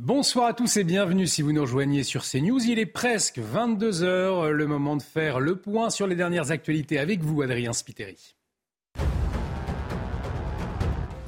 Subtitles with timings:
[0.00, 2.62] Bonsoir à tous et bienvenue si vous nous rejoignez sur CNews.
[2.64, 7.20] Il est presque 22h, le moment de faire le point sur les dernières actualités avec
[7.20, 8.37] vous, Adrien Spiteri.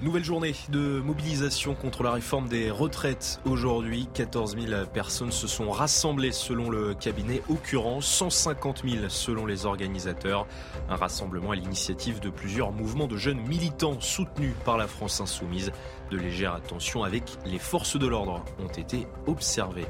[0.02, 3.38] Nouvelle journée de mobilisation contre la réforme des retraites.
[3.44, 9.66] Aujourd'hui, 14 000 personnes se sont rassemblées selon le cabinet Occurrence, 150 000 selon les
[9.66, 10.46] organisateurs.
[10.88, 15.70] Un rassemblement à l'initiative de plusieurs mouvements de jeunes militants soutenus par la France insoumise.
[16.10, 19.86] De légères attentions avec les forces de l'ordre ont été observées.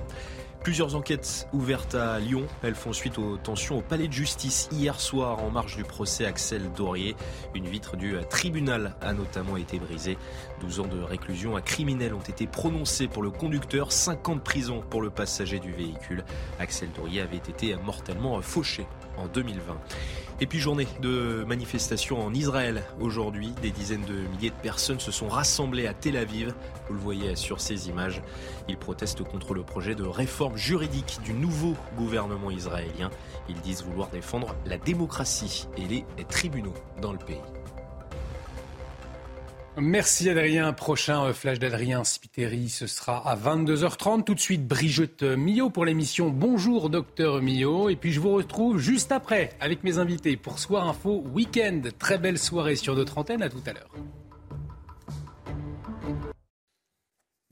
[0.63, 2.47] Plusieurs enquêtes ouvertes à Lyon.
[2.63, 6.27] Elles font suite aux tensions au palais de justice hier soir en marge du procès
[6.27, 7.17] Axel Dorier.
[7.55, 10.19] Une vitre du tribunal a notamment été brisée.
[10.61, 14.41] 12 ans de réclusion à criminel ont été prononcés pour le conducteur, 5 ans de
[14.41, 16.25] prison pour le passager du véhicule.
[16.59, 19.79] Axel Dorier avait été mortellement fauché en 2020.
[20.43, 22.83] Et puis journée de manifestation en Israël.
[22.99, 26.55] Aujourd'hui, des dizaines de milliers de personnes se sont rassemblées à Tel Aviv.
[26.89, 28.23] Vous le voyez sur ces images.
[28.67, 33.11] Ils protestent contre le projet de réforme juridique du nouveau gouvernement israélien.
[33.51, 37.37] Ils disent vouloir défendre la démocratie et les tribunaux dans le pays.
[39.81, 40.73] Merci Adrien.
[40.73, 44.25] Prochain euh, flash d'Adrien Spiteri, ce sera à 22h30.
[44.25, 47.89] Tout de suite, Brigitte Millot pour l'émission Bonjour Docteur Millot.
[47.89, 51.81] Et puis je vous retrouve juste après avec mes invités pour Soir Info Week-end.
[51.99, 53.43] Très belle soirée sur notre antenne.
[53.43, 53.91] À tout à l'heure.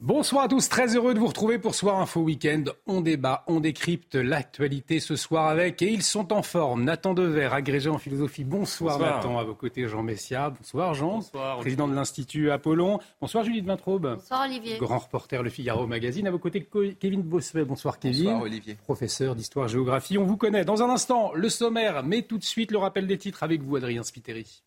[0.01, 2.63] Bonsoir à tous, très heureux de vous retrouver pour Soir Info Week-end.
[2.87, 6.85] On débat, on décrypte l'actualité ce soir avec, et ils sont en forme.
[6.85, 8.45] Nathan Dever, agrégé en philosophie.
[8.45, 10.51] Bonsoir, Nathan, à vos côtés Jean Messia.
[10.51, 13.01] Bonsoir Jean, Bonsoir, président de l'Institut Apollon.
[13.21, 14.15] Bonsoir Judith Vintraube.
[14.15, 14.79] Bonsoir Olivier.
[14.79, 16.29] Grand reporter Le Figaro Magazine.
[16.29, 16.65] À vos côtés
[17.01, 17.65] Kevin Bossuet.
[17.65, 18.23] Bonsoir Kevin.
[18.23, 18.77] Bonsoir Olivier.
[18.77, 20.17] Professeur d'histoire-géographie.
[20.17, 20.65] On vous connaît.
[20.65, 23.75] Dans un instant, le sommaire, mais tout de suite le rappel des titres avec vous
[23.75, 24.63] Adrien Spiteri.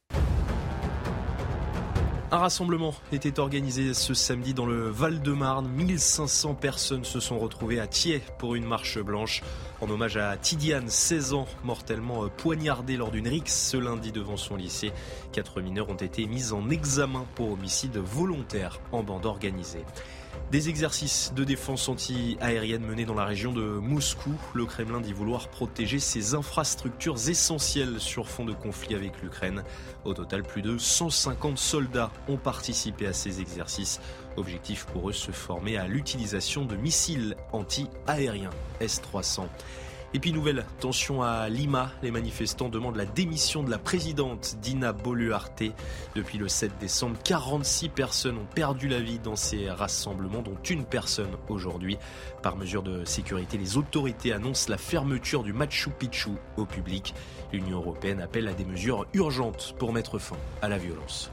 [2.33, 5.67] Un rassemblement était organisé ce samedi dans le Val-de-Marne.
[5.67, 9.43] 1500 personnes se sont retrouvées à Thiers pour une marche blanche
[9.81, 14.55] en hommage à Tidiane, 16 ans, mortellement poignardé lors d'une rixe ce lundi devant son
[14.55, 14.93] lycée.
[15.33, 19.83] Quatre mineurs ont été mis en examen pour homicide volontaire en bande organisée.
[20.51, 24.33] Des exercices de défense anti-aérienne menés dans la région de Moscou.
[24.53, 29.63] Le Kremlin dit vouloir protéger ses infrastructures essentielles sur fond de conflit avec l'Ukraine.
[30.03, 34.01] Au total, plus de 150 soldats ont participé à ces exercices.
[34.35, 38.49] Objectif pour eux, se former à l'utilisation de missiles anti-aériens
[38.81, 39.45] S-300.
[40.13, 44.91] Et puis nouvelle tension à Lima, les manifestants demandent la démission de la présidente Dina
[44.91, 45.63] Boluarte.
[46.15, 50.83] Depuis le 7 décembre, 46 personnes ont perdu la vie dans ces rassemblements, dont une
[50.83, 51.97] personne aujourd'hui.
[52.43, 57.13] Par mesure de sécurité, les autorités annoncent la fermeture du Machu Picchu au public.
[57.53, 61.31] L'Union européenne appelle à des mesures urgentes pour mettre fin à la violence.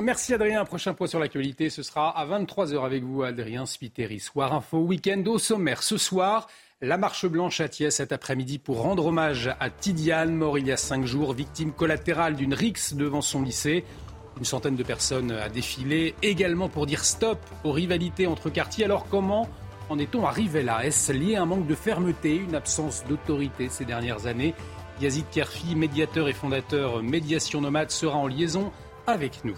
[0.00, 0.64] Merci Adrien.
[0.64, 4.20] Prochain point sur l'actualité, ce sera à 23h avec vous, Adrien Spiteri.
[4.20, 5.82] Soir info, week-end au sommaire.
[5.82, 6.48] Ce soir,
[6.80, 10.72] la marche blanche à Thiès cet après-midi pour rendre hommage à Tidiane, mort il y
[10.72, 13.84] a cinq jours, victime collatérale d'une rixe devant son lycée.
[14.38, 18.86] Une centaine de personnes a défilé, également pour dire stop aux rivalités entre quartiers.
[18.86, 19.46] Alors comment
[19.90, 20.84] en est-on arrivé là?
[20.86, 24.54] Est-ce lié à un manque de fermeté, une absence d'autorité ces dernières années?
[25.02, 28.72] Yazid Kerfi, médiateur et fondateur Médiation Nomade, sera en liaison
[29.06, 29.56] avec nous.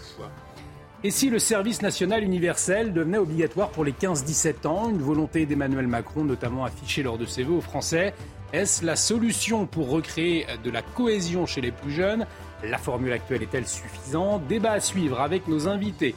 [1.03, 5.87] Et si le service national universel devenait obligatoire pour les 15-17 ans, une volonté d'Emmanuel
[5.87, 8.13] Macron notamment affichée lors de ses vœux aux Français,
[8.53, 12.25] est-ce la solution pour recréer de la cohésion chez les plus jeunes?
[12.63, 14.47] La formule actuelle est-elle suffisante?
[14.47, 16.15] Débat à suivre avec nos invités.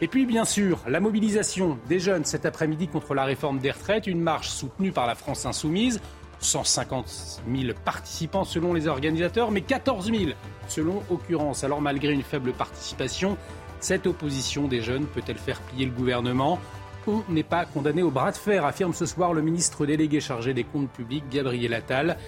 [0.00, 4.06] Et puis bien sûr, la mobilisation des jeunes cet après-midi contre la réforme des retraites,
[4.06, 6.00] une marche soutenue par la France insoumise.
[6.40, 10.30] 150 000 participants selon les organisateurs, mais 14 000
[10.68, 11.64] selon Occurrence.
[11.64, 13.36] Alors malgré une faible participation,
[13.80, 16.58] cette opposition des jeunes peut-elle faire plier le gouvernement
[17.06, 20.54] On n'est pas condamné au bras de fer, affirme ce soir le ministre délégué chargé
[20.54, 22.18] des comptes publics, Gabriel Attal.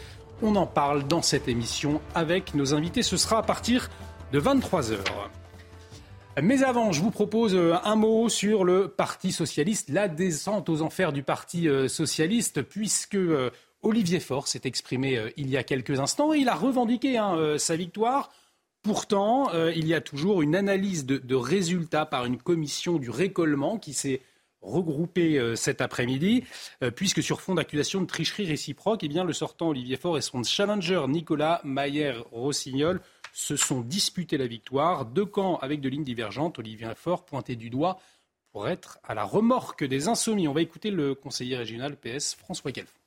[0.42, 3.02] On en parle dans cette émission avec nos invités.
[3.02, 3.90] Ce sera à partir
[4.32, 4.98] de 23h.
[6.42, 10.80] Mais avant, je vous propose euh, un mot sur le Parti socialiste, la descente aux
[10.80, 13.50] enfers du Parti euh, socialiste, puisque euh,
[13.82, 17.34] Olivier Faure s'est exprimé euh, il y a quelques instants et il a revendiqué hein,
[17.36, 18.30] euh, sa victoire
[18.82, 23.78] Pourtant, euh, il y a toujours une analyse de, résultats par une commission du récollement
[23.78, 24.22] qui s'est
[24.62, 26.44] regroupée cet après-midi,
[26.96, 30.42] puisque sur fond d'accusation de tricherie réciproque, eh bien, le sortant Olivier Faure et son
[30.42, 33.02] challenger Nicolas Mayer-Rossignol
[33.34, 35.04] se sont disputés la victoire.
[35.04, 36.58] Deux camps avec de lignes divergentes.
[36.58, 37.98] Olivier Faure pointé du doigt
[38.50, 40.48] pour être à la remorque des insomnies.
[40.48, 42.99] On va écouter le conseiller régional PS François Kelf.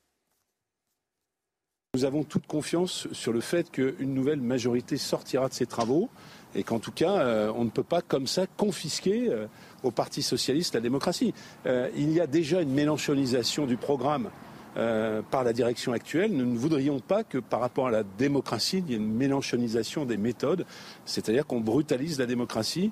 [1.94, 6.10] Nous avons toute confiance sur le fait qu'une nouvelle majorité sortira de ces travaux
[6.56, 9.46] et qu'en tout cas, euh, on ne peut pas comme ça confisquer euh,
[9.84, 11.32] au Parti socialiste la démocratie.
[11.66, 14.30] Euh, il y a déjà une mélanchonisation du programme
[15.30, 16.32] par la direction actuelle.
[16.32, 20.04] Nous ne voudrions pas que par rapport à la démocratie, il y ait une mélanchonisation
[20.04, 20.66] des méthodes,
[21.04, 22.90] c'est-à-dire qu'on brutalise la démocratie.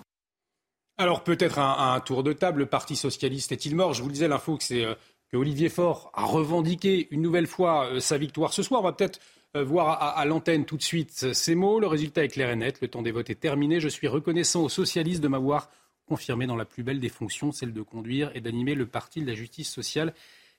[0.96, 3.94] Alors peut-être un, un, tour de table, le Parti socialiste est-il mort?
[3.94, 4.87] Je vous disais l'info que c'est
[5.32, 8.82] que Olivier Faure a revendiqué une nouvelle fois euh, sa victoire ce soir.
[8.82, 9.19] On va peut-être
[9.56, 11.81] euh, voir à, l'antenne tout de suite ces mots.
[11.81, 12.81] Le résultat est clair et net.
[12.82, 13.81] Le temps des votes est terminé.
[13.81, 15.70] Je suis reconnaissant aux socialistes de m'avoir
[16.06, 19.26] confirmé dans la plus belle des fonctions, celle de conduire et d'animer le parti de
[19.26, 20.12] la justice sociale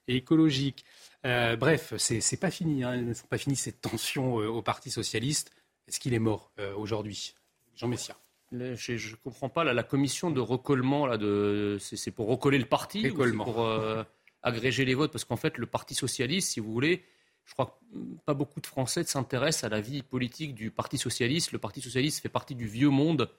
[0.08, 0.86] et écologique.
[1.26, 2.84] Euh, bref, c'est pas fini.
[2.84, 2.98] Hein.
[2.98, 5.52] ne sont pas finies ces tensions au Parti socialiste.
[5.88, 7.36] Est-ce qu'il est mort aujourd'hui?
[7.76, 8.16] Jean Messia.
[8.52, 13.08] Je ne comprends pas la commission de recollement là, de, c'est, pour recoller le parti.
[13.10, 13.26] Pour,
[14.44, 17.04] agréger les votes, parce qu'en fait, le Parti socialiste, si vous voulez,
[17.46, 21.52] je crois que pas beaucoup de Français s'intéressent à la vie politique du Parti socialiste.
[21.52, 23.30] Le Parti socialiste fait partie du vieux monde.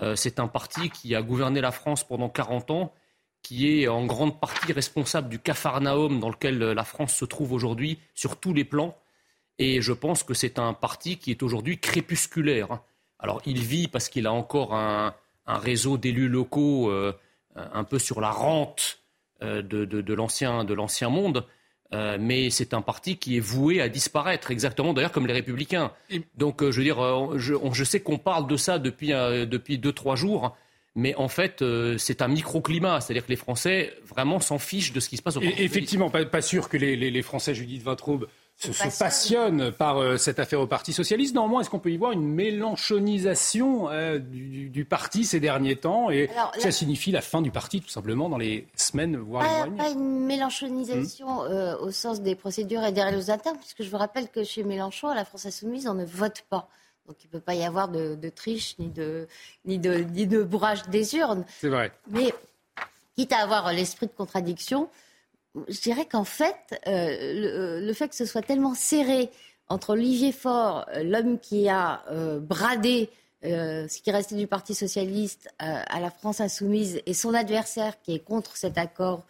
[0.00, 2.94] Euh, c'est un parti qui a gouverné la France pendant 40 ans,
[3.42, 7.98] qui est en grande partie responsable du capharnaüm dans lequel la France se trouve aujourd'hui,
[8.14, 8.96] sur tous les plans.
[9.58, 12.80] Et je pense que c'est un parti qui est aujourd'hui crépusculaire.
[13.18, 15.14] Alors il vit parce qu'il a encore un,
[15.46, 17.12] réseau d'élus locaux euh,
[17.54, 18.98] un peu sur la rente
[19.42, 20.64] euh, de, de, l'ancien
[21.10, 21.44] monde.
[21.92, 25.92] Euh, mais c'est un parti qui est voué à disparaître, exactement d'ailleurs comme les Républicains.
[26.36, 30.16] Donc, euh, je veux dire, je, sais qu'on parle de ça depuis, depuis deux, trois
[30.16, 30.56] jours,
[30.94, 31.62] mais en fait,
[31.98, 33.00] c'est un microclimat.
[33.00, 36.10] C'est-à-dire que les Français vraiment s'en fichent de ce qui se passe au Parti Effectivement,
[36.10, 40.38] pas, pas, sûr que les, les, les Français, Judith Vintraube, se, passionne par euh, cette
[40.38, 41.34] affaire au Parti socialiste.
[41.34, 46.10] Néanmoins, est-ce qu'on peut y voir une mélanchonisation euh, du, parti ces derniers temps?
[46.10, 49.84] Et ça signifie la fin du parti, tout simplement, dans les semaines, voire les mois
[49.84, 51.48] Pas une mélanchonisation hmm.
[51.50, 55.08] euh, au sens des procédures et des résultats, puisque je vous rappelle que chez Mélenchon,
[55.08, 56.68] à la France Insoumise, on ne vote pas.
[57.06, 59.28] Donc il ne peut pas y avoir de, triche ni de,
[59.64, 61.44] ni, de, ni de bourrage des urnes.
[61.60, 61.92] C'est vrai.
[62.10, 62.34] Mais
[63.16, 64.88] quitte à avoir l'esprit de contradiction,
[65.68, 69.30] je dirais qu'en fait, euh, le, fait que ce soit tellement serré
[69.68, 73.10] entre Olivier Faure, euh, l'homme qui a euh, bradé
[73.42, 78.18] ce qui restait du Parti socialiste à la France insoumise, et son adversaire qui est
[78.18, 79.24] contre cet accord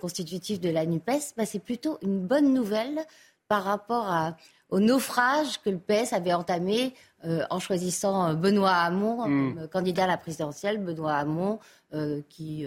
[0.00, 2.98] constitutif de la NUPES, bah, c'est plutôt une bonne nouvelle
[3.46, 4.34] par rapport
[4.70, 6.92] au naufrage que le PS avait entamé
[7.22, 9.68] en choisissant Benoît Hamon hmm.
[9.68, 10.78] candidat à la présidentielle.
[10.78, 11.60] Benoît Hamon,
[12.28, 12.66] qui,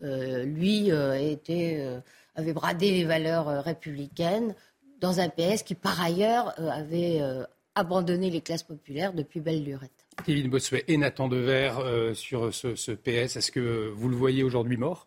[0.00, 2.02] lui, était
[2.40, 4.54] avait bradé les valeurs euh, républicaines
[5.00, 7.44] dans un PS qui, par ailleurs, euh, avait euh,
[7.74, 9.92] abandonné les classes populaires depuis belle lurette.
[10.24, 15.06] Kevin Bossuet et Nathan Dever sur ce, PS, est-ce que vous le voyez aujourd'hui mort?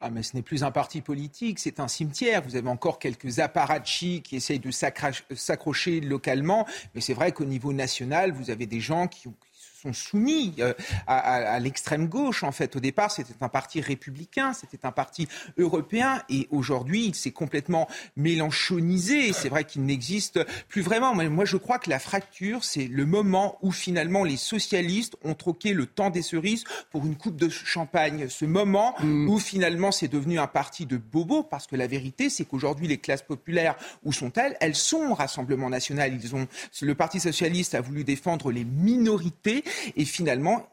[0.00, 2.42] Ah, mais ce n'est plus un parti politique, c'est un cimetière.
[2.42, 7.72] Vous avez encore quelques apparatchis qui essayent de s'accrocher localement, mais c'est vrai qu'au niveau
[7.72, 9.28] national, vous avez des gens qui,
[9.84, 10.72] sont soumis euh,
[11.06, 12.42] à, l'extrême gauche.
[12.42, 17.14] En fait, au départ, c'était un parti républicain, c'était un parti européen, et aujourd'hui, il
[17.14, 19.32] s'est complètement mélanchonisé.
[19.32, 21.14] C'est vrai qu'il n'existe plus vraiment.
[21.14, 25.34] Mais moi, je crois que la fracture, c'est le moment où finalement les socialistes ont
[25.34, 28.28] troqué le temps des cerises pour une coupe de champagne.
[28.28, 29.28] Ce moment mm.
[29.28, 32.98] où finalement c'est devenu un parti de bobos, parce que la vérité, c'est qu'aujourd'hui, les
[32.98, 34.56] classes populaires, où sont-elles?
[34.60, 36.18] Elles sont au Rassemblement national.
[36.22, 36.46] Ils ont,
[36.80, 39.64] le Parti socialiste a voulu défendre les minorités
[39.96, 40.68] et finalement,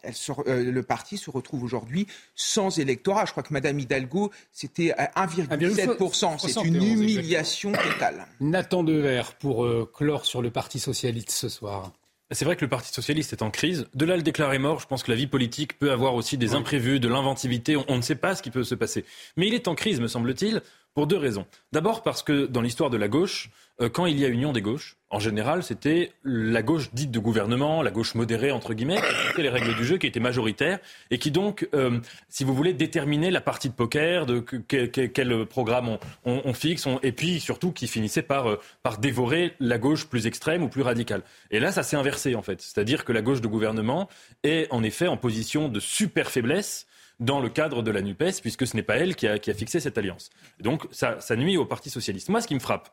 [0.48, 3.26] euh, le parti se retrouve aujourd'hui sans électorat.
[3.26, 6.38] Je crois que Mme Hidalgo, c'était à 1,7%.
[6.40, 8.26] C'est une humiliation totale.
[8.40, 11.92] Nathan Dever pour euh, clore sur le Parti socialiste ce soir.
[12.34, 13.88] C'est vrai que le Parti socialiste est en crise.
[13.94, 16.54] De là le déclarer mort, je pense que la vie politique peut avoir aussi des
[16.54, 17.76] imprévus, de l'inventivité.
[17.76, 19.04] on, ne sait pas ce qui peut se passer.
[19.36, 20.62] Mais il est en crise, me semble-t-il,
[20.94, 21.46] pour deux raisons.
[21.72, 23.50] D'abord parce que dans l'histoire de la gauche,
[23.82, 27.20] euh, quand il y a union des gauches, en général, c'était la gauche dite de
[27.20, 30.80] gouvernement, la gauche modérée, entre guillemets, qui était les règles du jeu, qui étaient majoritaires,
[31.10, 35.98] et qui donc, euh, si vous voulez, déterminait la partie de poker, de quel programme
[36.26, 40.64] on, fixe, et puis surtout qui finissait par, euh, par dévorer la gauche plus extrême
[40.64, 41.24] ou plus radicale.
[41.50, 42.62] Et là, ça s'est inversé, en fait.
[42.62, 44.10] C'est-à-dire que la gauche de gouvernement
[44.44, 46.88] est, en effet, en position de super faiblesse
[47.22, 49.98] dans le cadre de la NUPES, puisque ce n'est pas elle qui a, fixé cette
[49.98, 50.32] alliance.
[50.60, 52.30] Donc ça, ça nuit au Parti socialiste.
[52.30, 52.90] Moi, ce qui me frappe,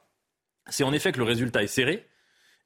[0.68, 2.06] c'est en effet que le résultat est serré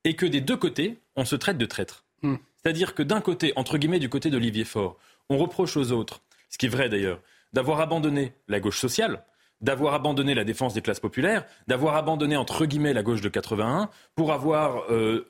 [0.04, 2.04] et que des deux côtés, on se traite de traître.
[2.23, 2.37] Hmm.
[2.57, 4.99] C'est-à-dire que d'un côté, entre guillemets, du côté d'Olivier Faure,
[5.31, 7.21] on reproche aux autres, ce qui est vrai d'ailleurs,
[7.52, 9.25] d'avoir abandonné la gauche sociale,
[9.61, 13.88] d'avoir abandonné la défense des classes populaires, d'avoir abandonné entre guillemets la gauche de 81
[14.16, 15.28] pour avoir euh,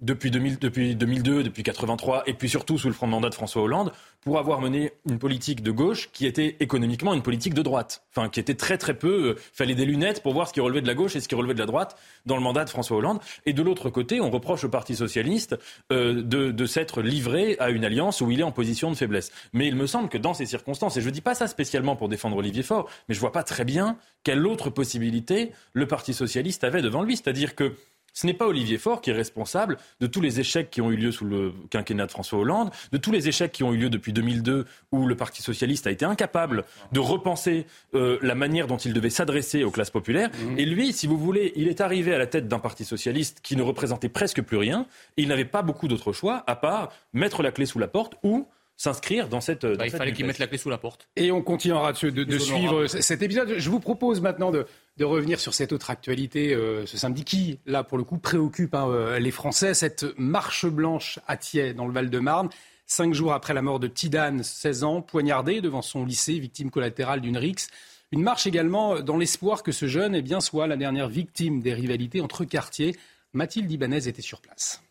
[0.00, 3.34] depuis, 2000, depuis 2002, depuis 83, et puis surtout sous le front de mandat de
[3.34, 7.62] François Hollande, pour avoir mené une politique de gauche qui était économiquement une politique de
[7.62, 8.04] droite.
[8.10, 9.30] Enfin, qui était très très peu.
[9.30, 11.34] Euh, fallait des lunettes pour voir ce qui relevait de la gauche et ce qui
[11.34, 13.20] relevait de la droite dans le mandat de François Hollande.
[13.46, 15.56] Et de l'autre côté, on reproche au Parti socialiste
[15.92, 19.30] euh, de, de s'être livré à une alliance où il est en position de faiblesse.
[19.52, 21.96] Mais il me semble que dans ces circonstances, et je ne dis pas ça spécialement
[21.96, 25.86] pour défendre Olivier Faure, mais je ne vois pas très bien quelle autre possibilité le
[25.86, 27.16] Parti socialiste avait devant lui.
[27.16, 27.74] C'est-à-dire que
[28.14, 30.96] ce n'est pas Olivier Faure qui est responsable de tous les échecs qui ont eu
[30.96, 33.90] lieu sous le quinquennat de François Hollande, de tous les échecs qui ont eu lieu
[33.90, 38.76] depuis 2002 où le Parti socialiste a été incapable de repenser euh, la manière dont
[38.76, 40.30] il devait s'adresser aux classes populaires.
[40.30, 40.58] Mmh.
[40.58, 43.56] Et lui, si vous voulez, il est arrivé à la tête d'un Parti socialiste qui
[43.56, 44.86] ne représentait presque plus rien.
[45.16, 48.14] Et il n'avait pas beaucoup d'autres choix à part mettre la clé sous la porte
[48.22, 49.66] ou s'inscrire dans cette.
[49.66, 51.08] Bah, il fallait qu'il mette la clé sous la porte.
[51.16, 53.54] Et on continuera de, suivre cet épisode.
[53.56, 54.66] Je vous propose maintenant de,
[55.02, 58.88] revenir sur cette autre actualité euh, ce samedi qui, là, pour le coup, préoccupe hein,
[58.88, 59.74] euh, les Français.
[59.74, 62.48] Cette marche blanche à Thiers, dans le Val-de-Marne.
[62.86, 67.20] Cinq jours après la mort de Tidane, 16 ans, poignardé devant son lycée, victime collatérale
[67.20, 67.68] d'une rixe.
[68.12, 71.74] Une marche également dans l'espoir que ce jeune eh bien, soit la dernière victime des
[71.74, 72.94] rivalités entre quartiers.
[73.32, 74.82] Mathilde Ibanez était sur place.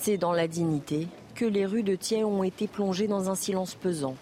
[0.00, 3.74] C'est dans la dignité que les rues de Thiers ont été plongées dans un silence
[3.74, 4.16] pesant.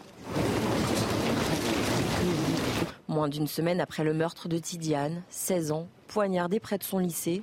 [3.13, 7.43] Moins d'une semaine après le meurtre de Tidiane, 16 ans, poignardé près de son lycée,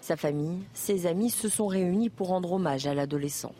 [0.00, 3.52] sa famille, ses amis se sont réunis pour rendre hommage à l'adolescent.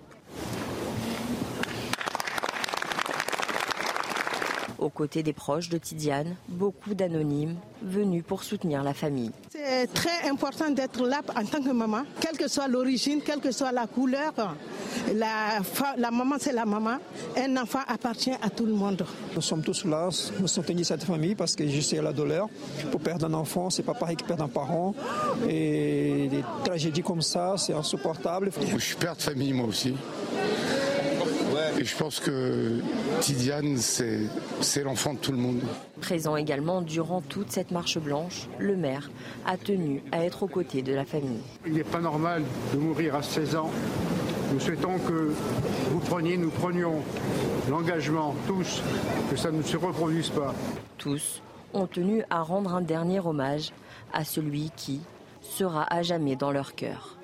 [4.81, 9.31] Aux côtés des proches de Tidiane, beaucoup d'anonymes venus pour soutenir la famille.
[9.51, 13.53] C'est très important d'être là en tant que maman, quelle que soit l'origine, quelle que
[13.53, 14.33] soit la couleur.
[15.15, 15.61] La,
[15.99, 16.97] la maman, c'est la maman.
[17.37, 19.05] Un enfant appartient à tout le monde.
[19.35, 20.09] Nous sommes tous là,
[20.41, 22.49] nous soutenir cette famille parce que je sais la douleur.
[22.91, 24.95] Pour perdre un enfant, c'est pas pareil que perdre un parent.
[25.47, 28.51] Et des tragédies comme ça, c'est insupportable.
[28.73, 29.95] Je suis père de famille, moi aussi.
[31.79, 32.81] Et je pense que
[33.21, 35.63] Tidiane, c'est l'enfant de tout le monde.
[36.01, 39.11] Présent également durant toute cette marche blanche, le maire
[39.47, 41.41] a tenu à être aux côtés de la famille.
[41.67, 43.71] Il n'est pas normal de mourir à 16 ans.
[44.53, 45.33] Nous souhaitons que
[45.91, 47.03] vous preniez, nous prenions
[47.69, 48.83] l'engagement, tous,
[49.31, 50.55] que ça ne se reproduise pas.
[50.99, 51.41] Tous
[51.73, 53.71] ont tenu à rendre un dernier hommage
[54.13, 55.01] à celui qui
[55.41, 57.17] sera à jamais dans leur cœur.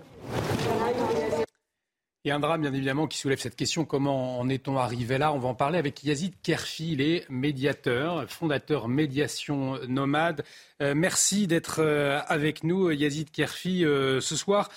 [2.26, 5.32] Et un drame, bien évidemment, qui soulève cette question comment en est-on arrivé là?
[5.32, 10.42] On va en parler avec Yazid Kerfi, il est médiateur, fondateur Médiation Nomade.
[10.82, 14.70] Euh, merci d'être euh, avec nous, Yazid Kerfi, euh, ce soir.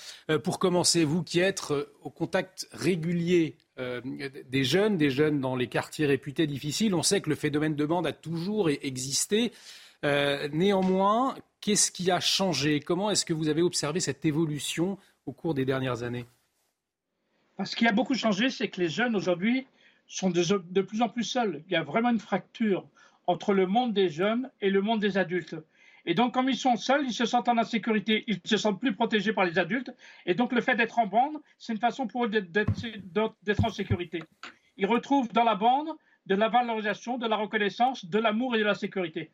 [0.44, 6.06] pour commencer, vous qui êtes au contact régulier des jeunes, des jeunes dans les quartiers
[6.06, 9.50] réputés difficiles, on sait que le phénomène de bande a toujours existé.
[10.04, 12.78] néanmoins, qu'est-ce qui a changé?
[12.78, 16.26] Comment est-ce que vous avez observé cette évolution au cours des dernières années?
[17.64, 19.66] Ce qui a beaucoup changé, c'est que les jeunes aujourd'hui
[20.06, 21.62] sont de, plus en plus seuls.
[21.66, 22.86] Il y a vraiment une fracture
[23.26, 25.56] entre le monde des jeunes et le monde des adultes.
[26.06, 28.94] Et donc, comme ils sont seuls, ils se sentent en insécurité, ils se sentent plus
[28.94, 29.94] protégés par les adultes.
[30.26, 34.22] Et donc, le fait d'être en bande, c'est une façon pour eux d'être en sécurité.
[34.76, 35.90] Ils retrouvent dans la bande
[36.26, 39.30] de la valorisation, de la reconnaissance, de l'amour et de la sécurité.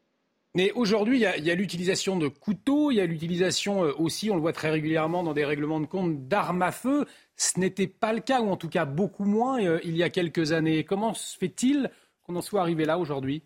[0.56, 4.36] Mais aujourd'hui, il y a, l'utilisation de couteaux, il y a l'utilisation euh, aussi, on
[4.36, 7.04] le voit très régulièrement dans des règlements de compte, d'armes à feu.
[7.36, 10.08] Ce n'était pas le cas, ou en tout cas beaucoup moins, euh, il y a
[10.08, 10.82] quelques années.
[10.84, 11.90] Comment se fait-il
[12.22, 13.42] qu'on en soit arrivé là aujourd'hui?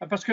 [0.00, 0.32] Ah, Parce que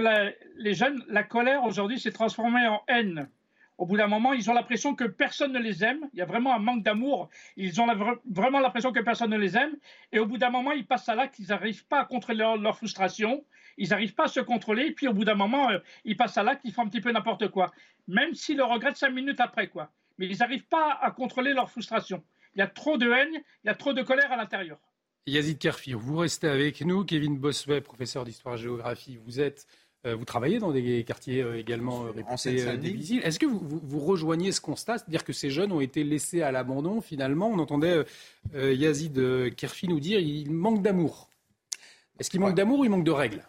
[0.57, 3.29] les jeunes, la colère aujourd'hui s'est transformée en haine.
[3.77, 6.09] Au bout d'un moment, ils ont l'impression que personne ne les aime.
[6.13, 7.29] Il y a vraiment un manque d'amour.
[7.55, 7.85] Ils ont
[8.25, 9.75] vraiment l'impression que personne ne les aime.
[10.11, 11.37] Et au bout d'un moment, ils passent à l'acte.
[11.37, 13.43] Ils n'arrivent pas à contrôler leur frustration
[13.77, 16.37] ils n'arrivent pas à se contrôler, et puis au bout d'un moment, euh, ils passent
[16.37, 17.71] à l'acte, ils font un petit peu n'importe quoi.
[18.07, 19.91] Même s'ils le regrettent cinq minutes après, quoi.
[20.17, 22.23] Mais ils n'arrivent pas à contrôler leur frustration.
[22.55, 24.77] Il y a trop de haine, il y a trop de colère à l'intérieur.
[25.27, 27.05] Yazid Kerfir, vous restez avec nous.
[27.05, 29.67] Kevin Bossuet, professeur d'histoire-géographie, vous êtes
[30.07, 33.21] euh, vous travaillez dans des quartiers euh, également réputés difficiles.
[33.23, 36.51] Est-ce que vous, vous, rejoignez ce constat, c'est-à-dire que ces jeunes ont été laissés à
[36.51, 37.47] l'abandon finalement?
[37.47, 38.03] On entendait
[38.55, 41.29] Yazid Kerfi nous dire il manque d'amour.
[42.19, 43.43] Est-ce qu'il manque d'amour ou il manque de règles?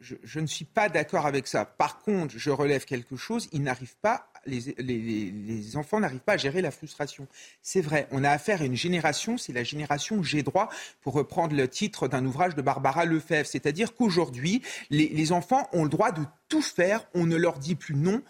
[0.00, 1.64] Je, ne suis pas d'accord avec ça.
[1.64, 6.62] Par contre, je relève quelque chose, ils n'arrivent pas, les, enfants n'arrivent pas à gérer
[6.62, 7.26] la frustration.
[7.62, 10.70] C'est vrai, on a affaire à une génération, c'est la génération J'ai droit,
[11.02, 13.46] pour reprendre le titre d'un ouvrage de Barbara Lefebvre.
[13.46, 17.94] C'est-à-dire qu'aujourd'hui, les enfants ont le droit de tout faire, on ne leur dit plus
[17.94, 18.22] non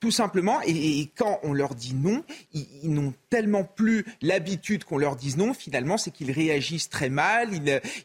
[0.00, 0.60] tout simplement.
[0.66, 2.22] Et, quand on leur dit non,
[2.52, 7.50] ils, n'ont tellement plus l'habitude qu'on leur dise non, finalement, c'est qu'ils réagissent très mal,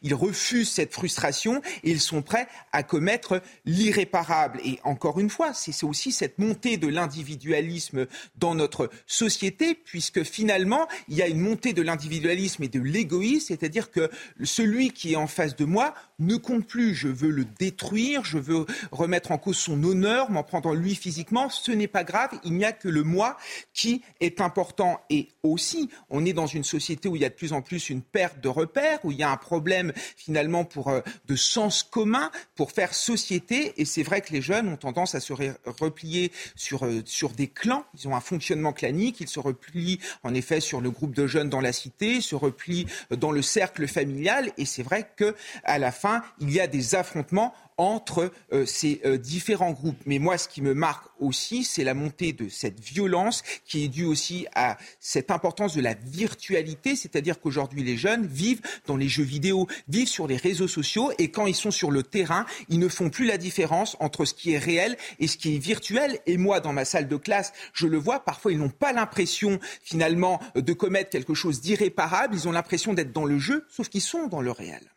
[0.02, 4.60] ils, refusent cette frustration et ils sont prêts à commettre l'irréparable.
[4.64, 8.08] Et encore une fois, c'est aussi cette montée de l'individualisme
[8.38, 13.48] dans notre société, puisque finalement, il y a une montée de l'individualisme et de l'égoïsme,
[13.48, 14.10] c'est-à-dire que
[14.44, 16.94] celui qui est en face de moi ne compte plus.
[16.94, 21.50] Je veux le détruire, je veux remettre en cause son honneur, m'en prendre lui physiquement.
[21.82, 23.38] N'est pas grave, il n'y a que le moi
[23.74, 25.02] qui est important.
[25.10, 27.90] Et aussi, on est dans une société où il y a de plus en plus
[27.90, 31.84] une perte de repères, où il y a un problème finalement pour, euh, de sens
[31.84, 33.74] commun pour faire société.
[33.78, 35.34] Et c'est vrai que les jeunes ont tendance à se
[35.66, 37.86] replier sur, euh, sur des clans.
[37.98, 39.20] Ils ont un fonctionnement clanique.
[39.20, 42.88] Ils se replient en effet sur le groupe de jeunes dans la cité, se replient
[43.10, 44.52] dans le cercle familial.
[44.58, 49.02] Et c'est vrai que à la fin, il y a des affrontements entre euh, ces
[49.06, 50.02] euh, différents groupes.
[50.06, 53.88] Mais moi, ce qui me marque aussi, c'est la montée de cette violence qui est
[53.88, 59.08] due aussi à cette importance de la virtualité, c'est-à-dire qu'aujourd'hui, les jeunes vivent dans les
[59.08, 62.80] jeux vidéo, vivent sur les réseaux sociaux, et quand ils sont sur le terrain, ils
[62.80, 66.20] ne font plus la différence entre ce qui est réel et ce qui est virtuel.
[66.26, 69.60] Et moi, dans ma salle de classe, je le vois, parfois, ils n'ont pas l'impression,
[69.84, 74.02] finalement, de commettre quelque chose d'irréparable, ils ont l'impression d'être dans le jeu, sauf qu'ils
[74.02, 74.92] sont dans le réel.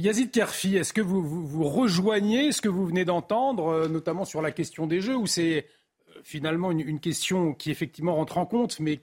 [0.00, 4.40] Yazid Kerfi, est-ce que vous, vous, rejoignez ce que vous venez d'entendre, euh, notamment sur
[4.40, 5.66] la question des jeux, ou c'est
[6.08, 9.00] euh, finalement une, question qui effectivement rentre en compte, mais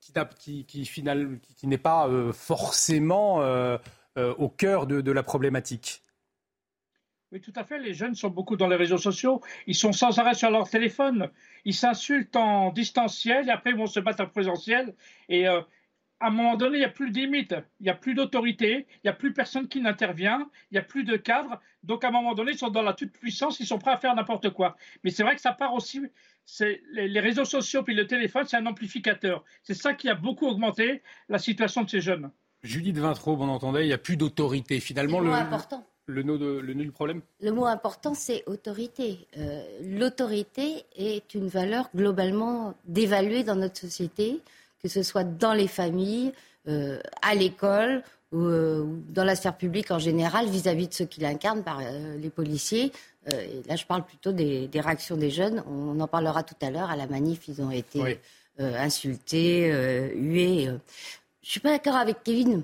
[0.00, 3.38] qui n'est pas euh, forcément
[4.16, 6.02] au cœur de, la problématique?
[7.32, 7.78] Oui, tout à fait.
[7.78, 9.40] Les jeunes sont beaucoup dans les réseaux sociaux.
[9.66, 11.30] Ils sont sans arrêt sur leur téléphone.
[11.64, 14.94] Ils s'insultent en distanciel et après ils vont se battre en présentiel.
[15.30, 15.46] Et
[16.22, 18.86] à un moment donné, il n'y a plus de limite, il n'y a plus d'autorité,
[18.96, 21.60] il n'y a plus personne qui n'intervient, il n'y a plus de cadre.
[21.82, 24.14] Donc, à un moment donné, ils sont dans la toute-puissance, ils sont prêts à faire
[24.14, 24.76] n'importe quoi.
[25.02, 26.00] Mais c'est vrai que ça part aussi,
[26.60, 29.44] les, les réseaux sociaux puis le téléphone, c'est un amplificateur.
[29.64, 32.30] C'est ça qui a beaucoup augmenté la situation de ces jeunes.
[32.62, 34.78] Judith Vintraud, on entendait, il n'y a plus d'autorité.
[34.78, 35.84] Finalement, le, important.
[36.06, 37.22] Le, nœud le du problème?
[37.40, 39.26] Le mot important, c'est autorité.
[39.36, 44.40] Euh, l'autorité est une valeur globalement dévaluée dans notre société
[44.82, 46.32] que ce soit dans les familles,
[46.66, 48.02] euh, à l'école
[48.34, 52.16] euh, ou dans la sphère publique en général vis-à-vis de ceux qui l'incarnent, par euh,
[52.18, 52.90] les policiers.
[53.30, 55.62] et là, je parle plutôt des, réactions des jeunes.
[55.68, 56.90] On en parlera tout à l'heure.
[56.90, 58.18] À la manif, ils ont été
[58.58, 59.68] insultés,
[60.16, 60.64] hués.
[60.64, 60.78] Je ne
[61.42, 62.62] suis pas d'accord avec Kevin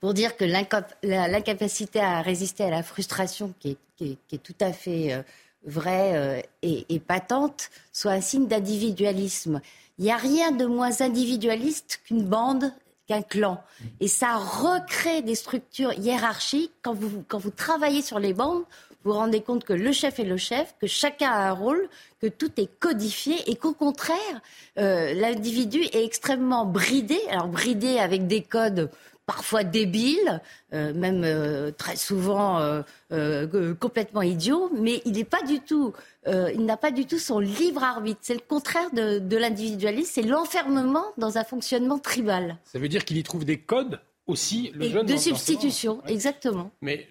[0.00, 5.24] pour dire que l'incapacité à résister à la frustration, qui est, tout à fait
[5.64, 9.60] vraie et, et, patente, soit un signe d'individualisme.
[9.98, 12.72] Il n'y a rien de moins individualiste qu'une bande,
[13.06, 13.62] qu'un clan.
[14.00, 16.72] Et ça recrée des structures hiérarchiques.
[16.82, 18.64] Quand vous, quand vous travaillez sur les bandes,
[19.02, 21.88] vous vous rendez compte que le chef est le chef, que chacun a un rôle,
[22.20, 24.42] que tout est codifié et qu'au contraire,
[24.78, 27.18] euh, l'individu est extrêmement bridé.
[27.30, 28.90] Alors bridé avec des codes
[29.26, 30.40] parfois débile,
[30.72, 35.92] euh, même euh, très souvent euh, complètement idiot, mais il n'est pas du tout,
[36.26, 38.18] il n'a pas du tout son libre arbitre.
[38.22, 42.58] C'est le contraire de, l'individualisme, c'est l'enfermement dans un fonctionnement tribal.
[42.64, 46.72] Ça veut dire qu'il y trouve des codes aussi, le jeune De substitution, exactement.
[46.82, 47.08] Mais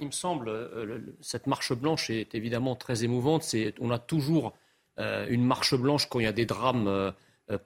[0.00, 0.52] il me semble,
[1.20, 3.44] cette marche blanche est évidemment très émouvante.
[3.80, 4.52] on a toujours
[4.98, 7.12] une marche blanche quand il y a des drames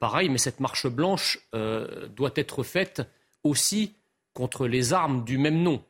[0.01, 3.03] pareils, mais cette marche blanche doit être faite
[3.45, 3.95] aussi
[4.33, 5.83] contre les armes du même nom.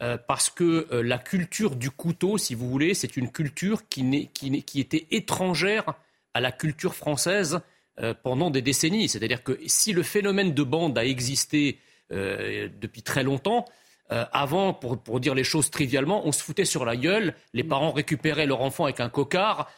[0.00, 4.28] Euh, parce que euh, la culture du couteau, si vous voulez, c'est une culture qui,
[4.32, 5.94] qui, était étrangère
[6.34, 7.60] à la culture française
[7.98, 9.08] euh, pendant des décennies.
[9.08, 11.78] C'est-à-dire que si le phénomène de bande a existé
[12.10, 13.66] depuis très longtemps,
[14.08, 17.92] avant, pour, pour, dire les choses trivialement, on se foutait sur la gueule, les parents
[17.92, 19.70] récupéraient leur enfant avec un cocard.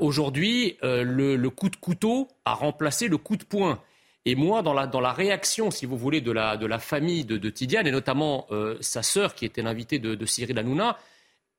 [0.00, 3.80] Aujourd'hui, le, le coup de couteau a remplacé le coup de poing.
[4.28, 7.24] Et moi, dans la, dans la réaction, si vous voulez, de la, de la famille
[7.24, 10.98] de, de Tidiane, et notamment euh, sa sœur, qui était l'invitée de, de, Cyril Hanouna,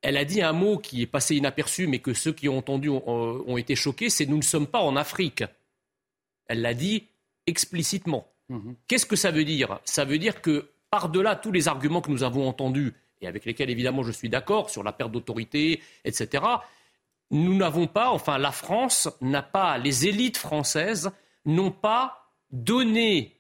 [0.02, 2.90] elle a dit un mot qui est passé inaperçu, mais que ceux qui ont entendu
[2.90, 5.46] ont, été choqués, c'est nous ne sommes pas en Afrique.
[6.48, 7.08] Elle l'a dit
[7.48, 8.28] explicitement.
[8.50, 8.76] Mhm.
[8.88, 9.80] Qu'est-ce que ça veut dire?
[9.86, 13.70] Ça veut dire que par-delà tous les arguments que nous avons entendus, et avec lesquels
[13.70, 16.44] évidemment je suis d'accord, sur la perte d'autorité, etc.,
[17.32, 21.12] nous n'avons pas, enfin la France n'a pas, les élites françaises
[21.46, 23.40] n'ont pas donner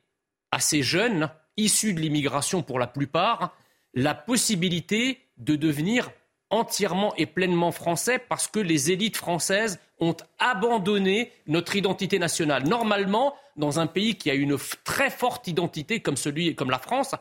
[0.51, 3.55] à ces jeunes, issus de l'immigration pour la plupart,
[3.93, 6.09] la possibilité de devenir
[6.49, 12.67] entièrement et pleinement français parce que les élites françaises ont abandonné notre identité nationale.
[12.67, 17.15] Normalement, dans un pays qui a une très forte identité comme celui comme la France,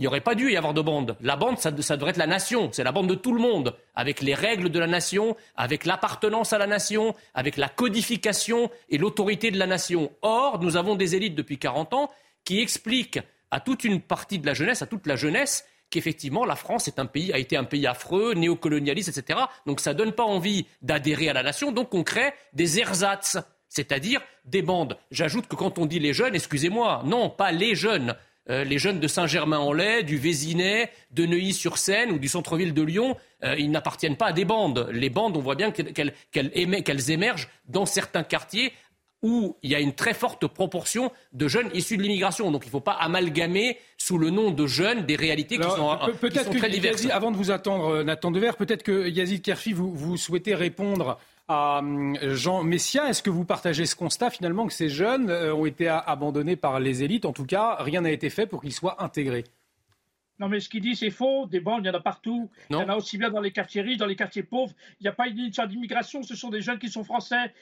[0.00, 1.14] Il n'y aurait pas dû y avoir de bande.
[1.20, 2.70] La bande, ça, devrait être la nation.
[2.72, 6.54] C'est la bande de tout le monde, avec les règles de la nation, avec l'appartenance
[6.54, 10.10] à la nation, avec la codification et l'autorité de la nation.
[10.22, 12.10] Or, nous avons des élites depuis 40 ans
[12.44, 16.56] qui expliquent à toute une partie de la jeunesse, à toute la jeunesse, qu'effectivement la
[16.56, 19.40] France est un pays, a été un pays affreux, néocolonialiste, etc.
[19.66, 21.72] Donc ça ne donne pas envie d'adhérer à la nation.
[21.72, 23.36] Donc on crée des ersatz,
[23.68, 24.96] c'est-à-dire des bandes.
[25.10, 28.16] J'ajoute que quand on dit les jeunes, excusez-moi, non, pas les jeunes.
[28.50, 33.54] Euh, les jeunes de Saint-Germain-en-Laye, du Vésinet, de Neuilly-sur-Seine ou du centre-ville de Lyon, euh,
[33.56, 34.88] ils n'appartiennent pas à des bandes.
[34.92, 38.72] Les bandes, on voit bien qu'elles émergent dans certains quartiers
[39.22, 42.50] où il y a une très forte proportion de jeunes issus de l'immigration.
[42.50, 45.98] Donc il ne faut pas amalgamer sous le nom de jeunes des réalités qui sont,
[46.56, 47.06] très diverses.
[47.10, 51.18] avant de vous attendre, euh, Nathan Dever, peut-être que Yazid Kerfi, vous, vous souhaitez répondre
[51.50, 53.08] à hum, Jean Messia.
[53.08, 56.78] Est-ce que vous partagez ce constat finalement que ces jeunes euh, ont été abandonnés par
[56.78, 57.24] les élites?
[57.24, 59.44] En tout cas, rien n'a été fait pour qu'ils soient intégrés.
[60.38, 61.46] Non, mais ce qu'il dit, c'est faux.
[61.46, 62.48] Des bandes, il y en a partout.
[62.70, 64.72] Il y en a aussi bien dans les quartiers riches, dans les quartiers pauvres.
[65.00, 66.22] Il n'y a pas une histoire d'immigration.
[66.22, 67.52] Ce sont des jeunes qui sont français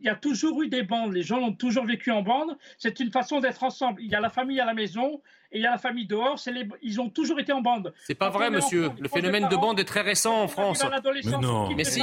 [0.00, 3.00] il y a toujours eu des bandes, les gens ont toujours vécu en bande, c'est
[3.00, 4.02] une façon d'être ensemble.
[4.02, 5.22] Il y a la famille à la maison
[5.52, 6.38] et il y a la famille dehors,
[6.82, 7.92] ils ont toujours été en bande.
[8.04, 8.90] C'est pas vrai, monsieur.
[8.98, 10.84] le phénomène de bande est très récent en France.
[10.84, 12.02] Mais non, mais si,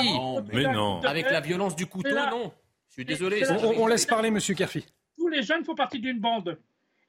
[0.51, 1.01] mais non.
[1.01, 2.51] Avec la violence du couteau, non.
[2.89, 3.43] Je suis désolé.
[3.77, 4.85] On, laisse parler, monsieur Kerfi.
[5.17, 6.59] Tous les jeunes font partie d'une bande.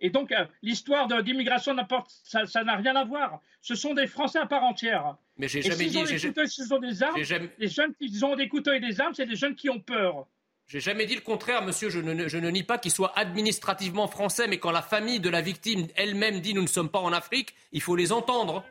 [0.00, 1.74] Et donc, euh, l'histoire d'immigration,
[2.24, 3.40] ça n'a rien à voir.
[3.60, 5.16] Ce sont des Français à part entière.
[5.38, 6.04] Mais j'ai jamais dit.
[6.06, 7.16] ce sont des armes.
[7.58, 10.26] Les jeunes qui ont des couteaux et des armes, c'est des jeunes qui ont peur.
[10.66, 11.90] J'ai jamais dit le contraire, monsieur.
[11.90, 15.86] Je ne, nie pas qu'il soit administrativement français, mais quand la famille de la victime
[15.94, 18.64] elle-même dit nous ne sommes pas en Afrique, il faut les entendre.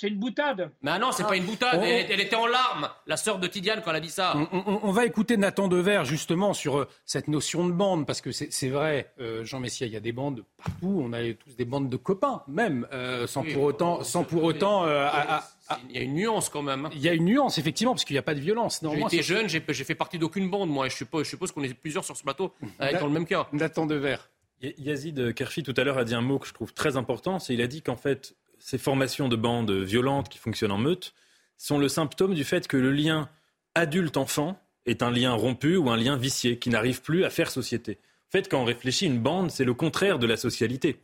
[0.00, 0.70] C'est une boutade.
[0.80, 1.82] Mais non, c'est pas une boutade.
[1.84, 4.34] Elle, était en larmes, la sœur de Tidiane, quand elle a dit ça.
[4.50, 8.68] On, va écouter Nathan Dever, justement, sur euh, cette notion de bande, parce que c'est
[8.70, 11.02] vrai, euh, Jean Messia, il y a des bandes partout.
[11.04, 14.86] On a tous des bandes de copains, même, euh, sans, pour autant, sans pour autant.
[14.86, 16.86] il y a une nuance quand même.
[16.86, 16.90] Hein.
[16.94, 18.82] Il y a une nuance, effectivement, parce qu'il n'y a pas de violence.
[18.82, 20.86] J'ai été jeune, j'ai fait partie d'aucune bande, moi.
[20.86, 23.12] Et je suppose, je suppose qu'on est plusieurs sur ce plateau à être dans le
[23.12, 23.48] même cas.
[23.52, 24.16] Nathan Dever.
[24.62, 27.38] Yazid Kerfi, tout à l'heure, a dit un mot que je trouve très important.
[27.38, 31.14] C'est il a dit qu'en fait, ces formations de bandes violentes qui fonctionnent en meute
[31.58, 33.28] sont le symptôme du fait que le lien
[33.74, 37.98] adulte-enfant est un lien rompu ou un lien vicié qui n'arrive plus à faire société.
[38.28, 41.00] En fait, quand on réfléchit, une bande, c'est le contraire de la socialité.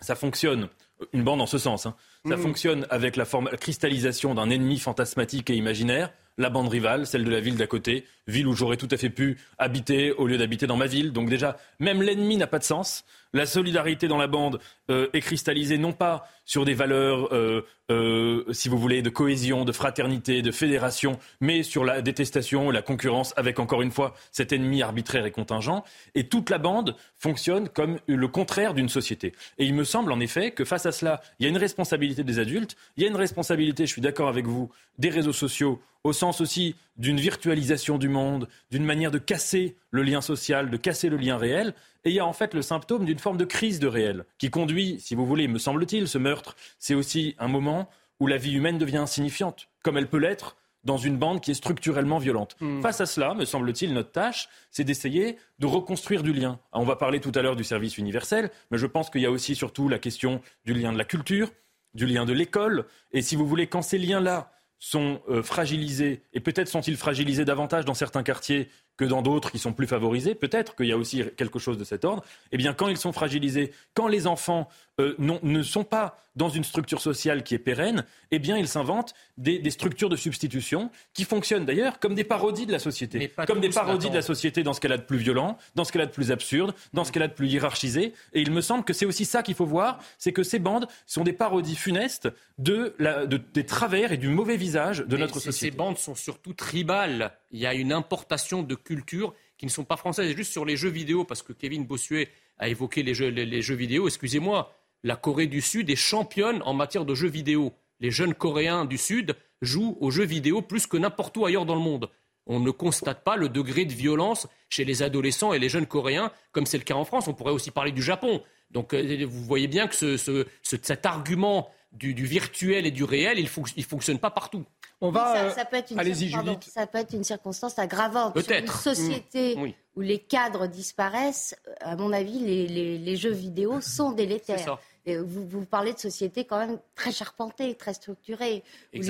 [0.00, 0.68] Ça fonctionne,
[1.12, 1.96] une bande en ce sens, hein.
[2.28, 2.40] ça mmh.
[2.40, 7.30] fonctionne avec la, la cristallisation d'un ennemi fantasmatique et imaginaire, la bande rivale, celle de
[7.30, 10.66] la ville d'à côté, ville où j'aurais tout à fait pu habiter au lieu d'habiter
[10.66, 11.12] dans ma ville.
[11.12, 13.04] Donc déjà, même l'ennemi n'a pas de sens.
[13.32, 14.60] La solidarité dans la bande
[14.90, 19.64] euh, est cristallisée non pas sur des valeurs, euh, euh, si vous voulez, de cohésion,
[19.64, 24.52] de fraternité, de fédération, mais sur la détestation, la concurrence avec, encore une fois, cet
[24.52, 25.84] ennemi arbitraire et contingent.
[26.14, 29.32] Et toute la bande fonctionne comme le contraire d'une société.
[29.58, 32.22] Et il me semble, en effet, que face à cela, il y a une responsabilité
[32.22, 35.80] des adultes, il y a une responsabilité, je suis d'accord avec vous, des réseaux sociaux,
[36.04, 40.76] au sens aussi d'une virtualisation du monde, d'une manière de casser le lien social, de
[40.76, 41.74] casser le lien réel.
[42.04, 44.50] Et il y a en fait le symptôme d'une forme de crise de réel qui
[44.50, 48.54] conduit, si vous voulez, me semble-t-il, ce meurtre, c'est aussi un moment où la vie
[48.54, 52.56] humaine devient insignifiante, comme elle peut l'être dans une bande qui est structurellement violente.
[52.60, 52.82] Hmm.
[52.82, 56.58] Face à cela, me semble-t-il, notre tâche, c'est d'essayer de reconstruire du lien.
[56.72, 59.30] On va parler tout à l'heure du service universel, mais je pense qu'il y a
[59.30, 61.50] aussi surtout la question du lien de la culture,
[61.94, 62.84] du lien de l'école.
[63.12, 64.52] Et si vous voulez, quand ces liens-là
[64.84, 68.68] sont euh, fragilisés, et peut-être sont-ils fragilisés davantage dans certains quartiers
[68.98, 71.84] que dans d'autres qui sont plus favorisés, peut-être qu'il y a aussi quelque chose de
[71.84, 74.68] cet ordre, eh bien quand ils sont fragilisés, quand les enfants
[75.00, 79.14] euh, ne sont pas dans une structure sociale qui est pérenne, eh bien ils s'inventent
[79.36, 83.70] des, structures de substitution qui fonctionnent d'ailleurs comme des parodies de la société, comme des
[83.70, 86.06] parodies de la société dans ce qu'elle a de plus violent, dans ce qu'elle a
[86.06, 88.12] de plus absurde, dans ce qu'elle a de plus hiérarchisé.
[88.32, 90.86] Et il me semble que c'est aussi ça qu'il faut voir, c'est que ces bandes
[91.06, 95.70] sont des parodies funestes de la, des travers et du mauvais visage de notre société.
[95.72, 97.32] Ces bandes sont surtout tribales.
[97.50, 100.30] Il y a une importation de culture qui ne sont pas françaises.
[100.30, 103.62] Et juste sur les jeux vidéo, parce que Kevin Bossuet a évoqué les jeux, les,
[103.62, 104.72] jeux vidéo, excusez-moi,
[105.04, 107.72] la Corée du Sud est championne en matière de jeux vidéo.
[108.00, 111.74] Les jeunes Coréens du Sud jouent aux jeux vidéo plus que n'importe où ailleurs dans
[111.74, 112.10] le monde.
[112.46, 116.32] On ne constate pas le degré de violence chez les adolescents et les jeunes Coréens,
[116.52, 117.28] comme c'est le cas en France.
[117.28, 118.42] On pourrait aussi parler du Japon.
[118.70, 120.16] Donc euh, vous voyez bien que
[120.62, 124.64] cet argument du, virtuel et du réel, il ne fonctionne pas partout.
[125.00, 125.50] On va.
[125.50, 128.38] Ça, peut être une ça peut être une circonstance aggravante.
[128.40, 129.72] Sur une société mmh.
[129.96, 134.78] où les cadres disparaissent, à mon avis, les, jeux vidéo sont délétères.
[135.06, 138.62] Vous, vous, parlez de sociétés quand même très charpentées, très structurées,
[138.94, 139.00] où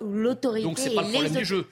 [0.00, 0.66] l'autorité.
[0.66, 1.66] Donc c'est pas le problème du jeu.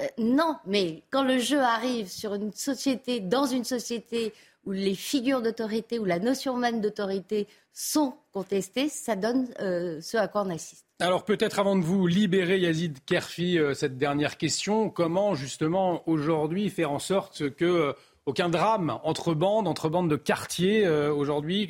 [0.00, 4.32] Euh, non, mais quand le jeu arrive sur une société, dans une société
[4.66, 10.16] où les figures d'autorité, où la notion même d'autorité sont contestées, ça donne euh, ce
[10.16, 10.84] à quoi on assiste.
[10.98, 16.68] Alors peut-être avant de vous libérer Yazid Kerfi, euh, cette dernière question, comment justement aujourd'hui
[16.68, 17.92] faire en sorte que euh,
[18.26, 21.68] aucun drame entre bandes, entre bandes de quartiers aujourd'hui,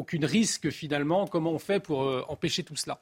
[0.00, 3.00] aucun risque finalement, comment on fait pour empêcher tout cela?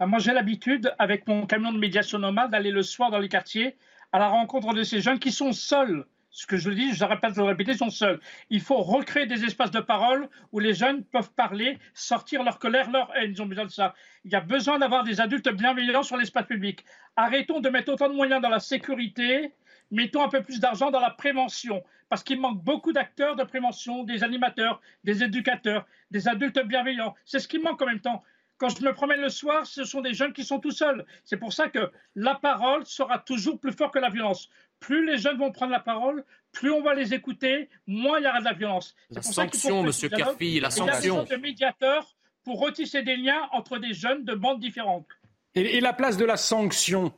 [0.00, 3.76] Moi j'ai l'habitude avec mon camion de médiation nomade d'aller le soir dans les quartiers
[4.12, 7.34] à la rencontre de ces jeunes qui sont seuls ce que je dis, je répète,
[7.34, 8.18] je le répéter, sont seuls.
[8.50, 12.90] Il faut recréer des espaces de parole où les jeunes peuvent parler, sortir leur colère,
[12.90, 13.30] leur haine.
[13.30, 13.94] Ils ont besoin de ça.
[14.24, 16.84] Il y a besoin d'avoir des adultes bienveillants sur l'espace public.
[17.14, 19.54] Arrêtons de mettre autant de moyens dans la sécurité,
[19.90, 24.04] mettons un peu plus d'argent dans la prévention, parce qu'il manque beaucoup d'acteurs de prévention,
[24.04, 27.14] des animateurs, des éducateurs, des adultes bienveillants.
[27.24, 28.22] C'est ce qui manque en même temps.
[28.56, 31.04] Quand je me promène le soir, ce sont des jeunes qui sont tout seuls.
[31.24, 34.48] C'est pour ça que la parole sera toujours plus forte que la violence
[34.84, 38.26] plus les jeunes vont prendre la parole, plus on va les écouter, moins il y
[38.26, 38.94] aura de la violence.
[39.10, 41.24] La sanction, Monsieur Kerfi, la sanction.
[41.24, 45.06] Il y a de médiateurs pour retisser des liens entre des jeunes de bandes différentes.
[45.54, 47.14] Et, la place de la sanction?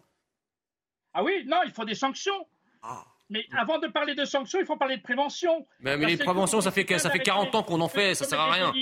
[1.13, 2.47] Ah oui, non, il faut des sanctions.
[3.29, 5.67] Mais avant de parler de sanctions, il faut parler de prévention.
[5.81, 8.53] Mais, les préventions, ça fait, ça fait 40 ans qu'on en fait, ça sert à
[8.53, 8.73] rien.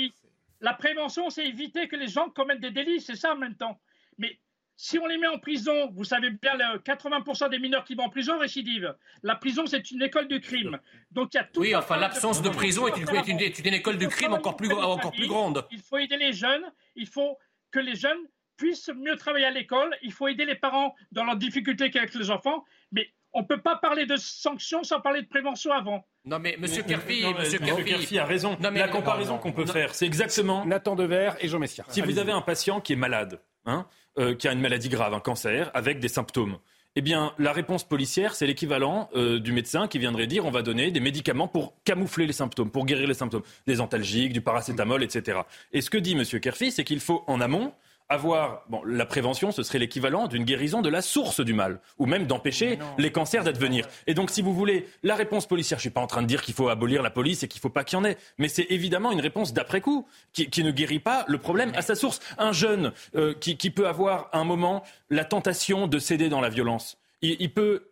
[0.61, 3.79] La prévention, c'est éviter que les gens commettent des délits, c'est ça en même temps.
[4.17, 4.39] Mais
[4.77, 8.09] si on les met en prison, vous savez bien, 80% des mineurs qui vont en
[8.09, 8.95] prison récidivent.
[9.23, 10.79] La prison, c'est une école du crime.
[11.11, 14.09] Donc il y a tout Oui, enfin, l'absence de, prison est une, une, école du
[14.09, 15.67] crime encore plus, encore plus grande.
[15.71, 16.65] Il faut aider les jeunes.
[16.97, 17.39] Il faut
[17.71, 18.19] que les jeunes
[18.57, 19.95] puissent mieux travailler à l'école.
[20.03, 22.65] Il faut aider les parents dans leurs difficultés avec les enfants.
[22.91, 26.07] Mais on ne peut pas parler de sanctions sans parler de prévention avant.
[26.25, 28.57] Non mais Monsieur Kerfi, Monsieur Kerfi a raison.
[28.61, 31.85] la comparaison qu'on peut faire, c'est exactement Nathan Dever et Jean Messia.
[31.89, 33.87] Si vous avez un patient qui est malade, hein,
[34.19, 36.59] euh, qui a une maladie grave, un cancer, avec des symptômes.
[36.97, 40.63] Eh bien, la réponse policière, c'est l'équivalent euh, du médecin qui viendrait dire on va
[40.63, 45.03] donner des médicaments pour camoufler les symptômes, pour guérir les symptômes, des antalgiques, du paracétamol,
[45.03, 45.41] etc.
[45.73, 46.23] Et ce que dit M.
[46.41, 47.73] Kerfi, c'est qu'il faut en amont
[48.09, 52.07] avoir bon, la prévention, ce serait l'équivalent d'une guérison de la source du mal, ou
[52.07, 53.87] même d'empêcher les cancers d'advenir.
[54.07, 56.43] Et donc, si vous voulez, la réponse policière, je suis pas en train de dire
[56.43, 58.67] qu'il faut abolir la police et qu'il faut pas qu'il y en ait, mais c'est
[58.71, 62.21] évidemment une réponse d'après coup qui, ne guérit pas le problème à sa source.
[62.39, 66.99] Un jeune euh, qui, peut avoir un moment la tentation de céder dans la violence,
[67.23, 67.89] il peut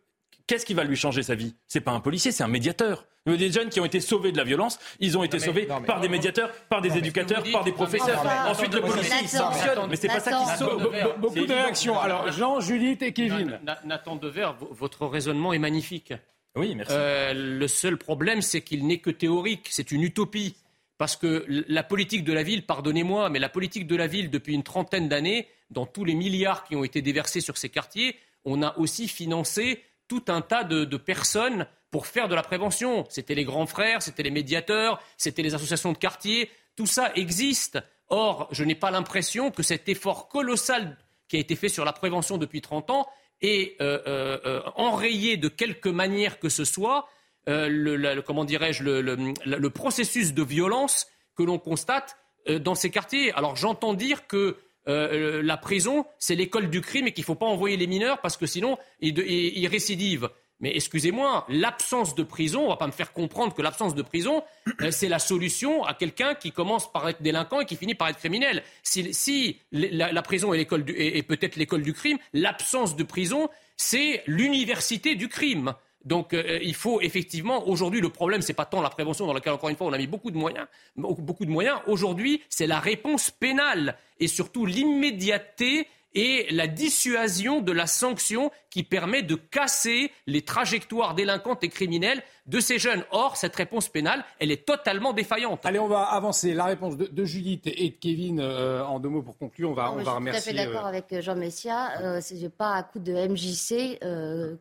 [0.47, 1.55] qu'est-ce qui va lui changer sa vie?
[1.67, 3.07] C'est pas un policier, c'est un médiateur.
[3.27, 6.09] Des jeunes qui ont été sauvés de la violence, ils ont été sauvés par des
[6.09, 8.25] médiateurs, par des éducateurs, par des professeurs.
[8.49, 10.91] Ensuite, le policier, sanctionne, mais c'est pas ça qui sauve.
[11.19, 11.99] Beaucoup de réactions.
[11.99, 13.59] Alors, Jean, Judith et Kevin.
[13.85, 16.13] Nathan Dever, votre raisonnement est magnifique.
[16.55, 16.93] Oui, merci.
[16.95, 20.55] Euh, le seul problème, c'est qu'il n'est que théorique, c'est une utopie.
[20.99, 24.55] Parce que la politique de la ville, pardonnez-moi, mais la politique de la ville, depuis
[24.55, 28.63] une trentaine d'années, dans tous les milliards qui ont été déversés sur ces quartiers, on
[28.63, 33.07] a aussi financé tout un tas de, personnes pour faire de la prévention.
[33.09, 36.51] C'était les grands frères, c'était les médiateurs, c'était les associations de quartier.
[36.75, 37.79] Tout ça existe.
[38.09, 41.93] Or, je n'ai pas l'impression que cet effort colossal qui a été fait sur la
[41.93, 43.07] prévention depuis 30 ans
[43.43, 47.09] est euh, euh, euh, enrayé de quelque manière que ce soit
[47.47, 52.17] le, comment dirais-je, le, processus de violence que l'on constate
[52.61, 53.33] dans ces quartiers.
[53.33, 57.47] Alors j'entends dire que la prison, c'est l'école du crime et qu'il ne faut pas
[57.47, 60.31] envoyer les mineurs parce que sinon, ils, récidivent.
[60.63, 64.43] Mais excusez-moi, l'absence de prison, on va pas me faire comprendre que l'absence de prison,
[64.81, 68.09] euh, c'est la solution à quelqu'un qui commence par être délinquant et qui finit par
[68.09, 68.63] être criminel.
[68.83, 75.29] Si, la, prison est, est peut-être l'école du crime, l'absence de prison, c'est l'université du
[75.29, 75.75] crime.
[76.05, 79.53] Donc euh, il faut effectivement, aujourd'hui, le problème, c'est pas tant la prévention dans laquelle,
[79.53, 80.67] encore une fois, on a mis beaucoup de moyens.
[80.97, 81.79] Beaucoup de moyens.
[81.87, 88.83] Aujourd'hui, c'est la réponse pénale et surtout l'immédiateté et la dissuasion de la sanction qui
[88.83, 93.05] permet de casser les trajectoires délinquantes et criminelles de ces jeunes.
[93.11, 95.65] Or, cette réponse pénale, elle est totalement défaillante.
[95.65, 96.55] Allez, on va avancer.
[96.55, 99.93] La réponse de, Judith et de Kevin, euh, en deux mots pour conclure, on va,
[99.93, 100.41] on va remercier.
[100.41, 102.01] Je suis tout à fait d'accord euh, avec Jean Messia.
[102.01, 104.01] Euh, Ce n'est pas à coup de MJC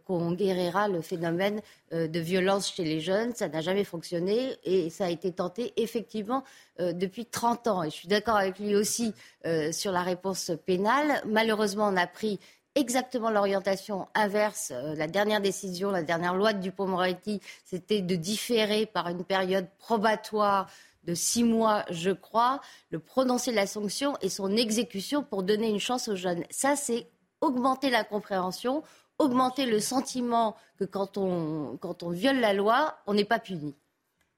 [0.05, 1.61] qu'on guérira le phénomène
[1.91, 3.33] de violence chez les jeunes.
[3.33, 6.43] Ça n'a jamais fonctionné et ça a été tenté effectivement
[6.79, 7.83] depuis 30 ans.
[7.83, 9.13] Et je suis d'accord avec lui aussi
[9.71, 11.21] sur la réponse pénale.
[11.41, 12.39] Malheureusement, on a pris
[12.75, 14.69] exactement l'orientation inverse.
[14.75, 19.67] Euh, la dernière décision, la dernière loi de Dupont-Moretti, c'était de différer par une période
[19.79, 20.69] probatoire
[21.03, 25.67] de six mois, je crois, le prononcer de la sanction et son exécution pour donner
[25.67, 26.43] une chance aux jeunes.
[26.51, 27.07] Ça, c'est
[27.41, 28.83] augmenter la compréhension,
[29.17, 33.73] augmenter le sentiment que quand on, quand on viole la loi, on n'est pas puni.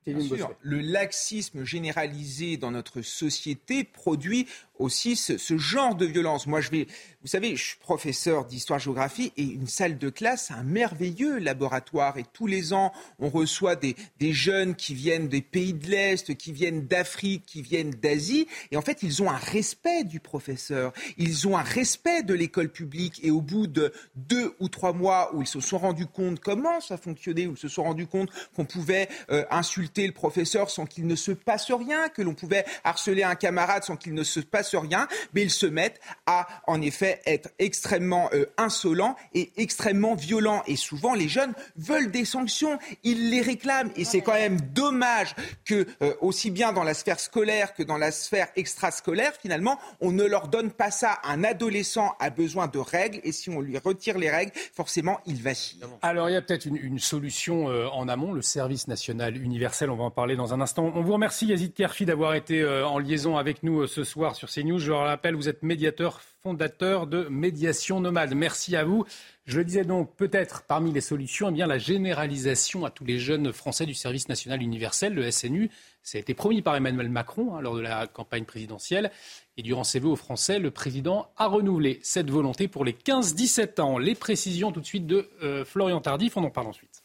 [0.06, 4.48] le laxisme généralisé dans notre société produit
[4.84, 6.46] aussi ce, genre de violence.
[6.46, 6.88] Moi, je vais,
[7.22, 12.18] vous savez, je suis professeur d'histoire-géographie et une salle de classe, un merveilleux laboratoire.
[12.18, 16.36] Et tous les ans, on reçoit des, des jeunes qui viennent des pays de l'Est,
[16.36, 18.48] qui viennent d'Afrique, qui viennent d'Asie.
[18.72, 20.92] Et en fait, ils ont un respect du professeur.
[21.18, 23.22] Ils ont un respect de l'école publique.
[23.24, 26.82] Et au bout de deux ou trois mois où ils se sont rendus compte comment
[26.82, 30.86] ça fonctionnait, où ils se sont rendus compte qu'on pouvait euh, insulter le professeur sans
[30.86, 34.42] qu'il ne se passe rien, que l'on pouvait harceler un camarade sans qu'il ne se
[34.42, 40.16] passe rien, mais ils se mettent à, en effet, être extrêmement euh, insolent et extrêmement
[40.16, 40.64] violent.
[40.68, 43.92] Et souvent, les jeunes veulent des sanctions, ils les réclament.
[43.96, 47.98] Et c'est quand même dommage que, euh, aussi bien dans la sphère scolaire que dans
[47.98, 51.20] la sphère extrascolaire, finalement, on ne leur donne pas ça.
[51.24, 55.42] Un adolescent a besoin de règles et si on lui retire les règles, forcément, il
[55.42, 55.80] vacille.
[56.02, 59.90] Alors, il y a peut-être une, solution euh, en amont, le service national universel.
[59.90, 60.92] On va en parler dans un instant.
[60.96, 64.80] On vous remercie, Yazid Kerfi, d'avoir été en liaison avec nous ce soir sur CNews.
[64.80, 68.36] Je le rappelle, vous êtes médiateur fondateur de Médiation Nomade.
[68.36, 69.06] Merci à vous.
[69.46, 73.18] Je le disais donc, peut-être parmi les solutions, eh bien, la généralisation à tous les
[73.18, 75.70] jeunes Français du service national universel, le SNU.
[76.02, 79.12] Ça a été promis par Emmanuel Macron hein, lors de la campagne présidentielle.
[79.58, 83.82] Et durant ses vœux aux Français, le président a renouvelé cette volonté pour les 15-17
[83.82, 83.98] ans.
[83.98, 87.03] Les précisions tout de suite de euh, Florian Tardif, on en parle ensuite.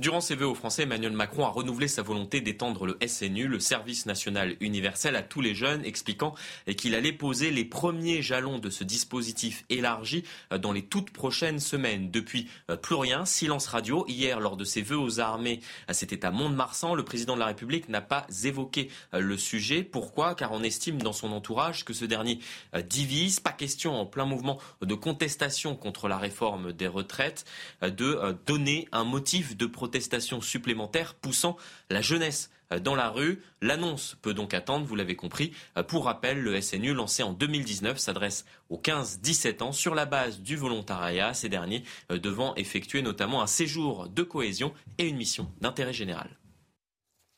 [0.00, 3.60] Durant ses vœux aux Français, Emmanuel Macron a renouvelé sa volonté d'étendre le SNU, le
[3.60, 6.34] service national universel, à tous les jeunes, expliquant
[6.76, 12.10] qu'il allait poser les premiers jalons de ce dispositif élargi dans les toutes prochaines semaines.
[12.10, 14.04] Depuis, euh, plus rien, silence radio.
[14.08, 15.60] Hier, lors de ses vœux aux armées,
[15.92, 19.84] c'était à Mont-de-Marsan, le président de la République n'a pas évoqué euh, le sujet.
[19.84, 20.34] Pourquoi?
[20.34, 22.40] Car on estime dans son entourage que ce dernier
[22.74, 23.38] euh, divise.
[23.38, 27.44] Pas question, en plein mouvement de contestation contre la réforme des retraites,
[27.80, 31.58] de donner un motif de protestations supplémentaires poussant
[31.90, 32.50] la jeunesse
[32.82, 33.42] dans la rue.
[33.60, 35.52] L'annonce peut donc attendre, vous l'avez compris.
[35.88, 40.56] Pour rappel, le SNU, lancé en 2019, s'adresse aux 15-17 ans sur la base du
[40.56, 45.92] volontariat, ces derniers euh, devant effectuer notamment un séjour de cohésion et une mission d'intérêt
[45.92, 46.30] général.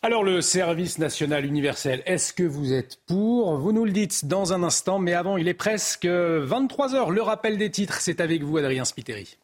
[0.03, 3.57] Alors le service national universel, est-ce que vous êtes pour?
[3.57, 7.11] Vous nous le dites dans un instant, mais avant, il est presque 23 heures.
[7.11, 9.37] Le rappel des titres, c'est avec vous, Adrien Spiteri.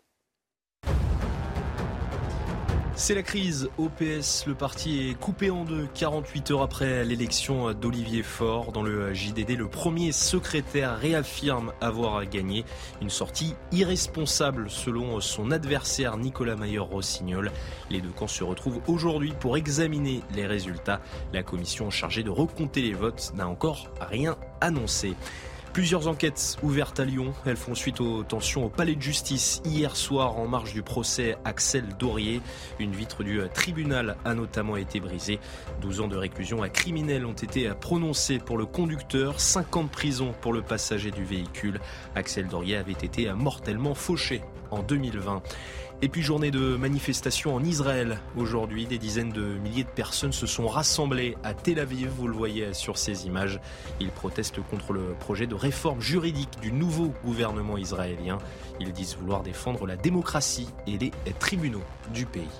[2.94, 4.44] C'est la crise au PS.
[4.46, 8.70] Le parti est coupé en deux 48 heures après l'élection d'Olivier Faure.
[8.70, 12.64] Dans le JDD, le premier secrétaire réaffirme avoir gagné.
[13.00, 17.50] Une sortie irresponsable selon son adversaire Nicolas Mayer-Rossignol.
[17.90, 21.00] Les deux camps se retrouvent aujourd'hui pour examiner les résultats.
[21.32, 25.14] La commission chargée de recompter les votes n'a encore rien annoncé.
[25.72, 27.32] Plusieurs enquêtes ouvertes à Lyon.
[27.46, 31.38] Elles font suite aux tensions au palais de justice hier soir en marge du procès
[31.46, 32.42] Axel Dorier.
[32.78, 35.40] Une vitre du tribunal a notamment été brisée.
[35.80, 39.88] 12 ans de réclusion à criminel ont été prononcés pour le conducteur, 5 ans de
[39.88, 41.80] prison pour le passager du véhicule.
[42.14, 45.42] Axel Dorier avait été mortellement fauché en 2020.
[46.04, 48.18] Et puis journée de manifestation en Israël.
[48.36, 52.34] Aujourd'hui, des dizaines de milliers de personnes se sont rassemblées à Tel Aviv, vous le
[52.34, 53.60] voyez sur ces images.
[54.00, 58.38] Ils protestent contre le projet de réforme juridique du nouveau gouvernement israélien.
[58.80, 62.50] Ils disent vouloir défendre la démocratie et les tribunaux du pays.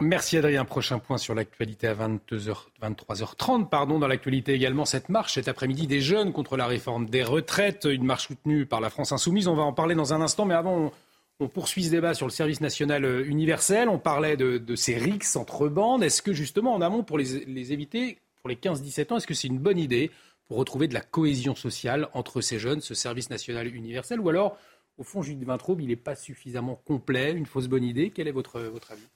[0.00, 0.66] Merci Adrien.
[0.66, 3.70] Prochain point sur l'actualité à 22h, 23h30.
[3.70, 7.88] Pardon, dans l'actualité également, cette marche cet après-midi des jeunes contre la réforme des retraites,
[7.90, 9.48] une marche soutenue par la France Insoumise.
[9.48, 10.92] On va en parler dans un instant, mais avant,
[11.40, 13.88] on, poursuit ce débat sur le service national euh, universel.
[13.88, 16.02] On parlait de, ces rixes entre bandes.
[16.02, 19.48] Est-ce que justement, en amont, pour les, éviter, pour les 15-17 ans, est-ce que c'est
[19.48, 20.10] une bonne idée
[20.46, 24.20] pour retrouver de la cohésion sociale entre ces jeunes, ce service national universel?
[24.20, 24.58] Ou alors,
[24.98, 28.10] au fond, Jules Vintraube, il n'est pas suffisamment complet, une fausse bonne idée?
[28.10, 29.08] Quel est votre, votre avis?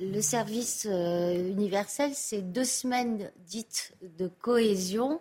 [0.00, 5.20] Le service euh, universel, c'est deux semaines dites de cohésion.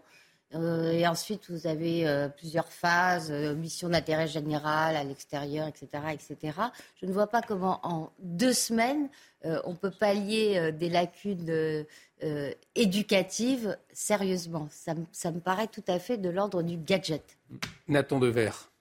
[0.56, 6.58] Euh, et ensuite, vous avez euh, plusieurs phases, mission d'intérêt général à l'extérieur, etc., etc.
[7.02, 9.10] Je ne vois pas comment, en deux semaines,
[9.44, 11.86] on peut pallier des lacunes
[12.76, 14.68] éducatives sérieusement.
[14.72, 17.38] Ça, ça, me paraît tout à fait de l'ordre du gadget.
[17.88, 18.72] Nathan Devers.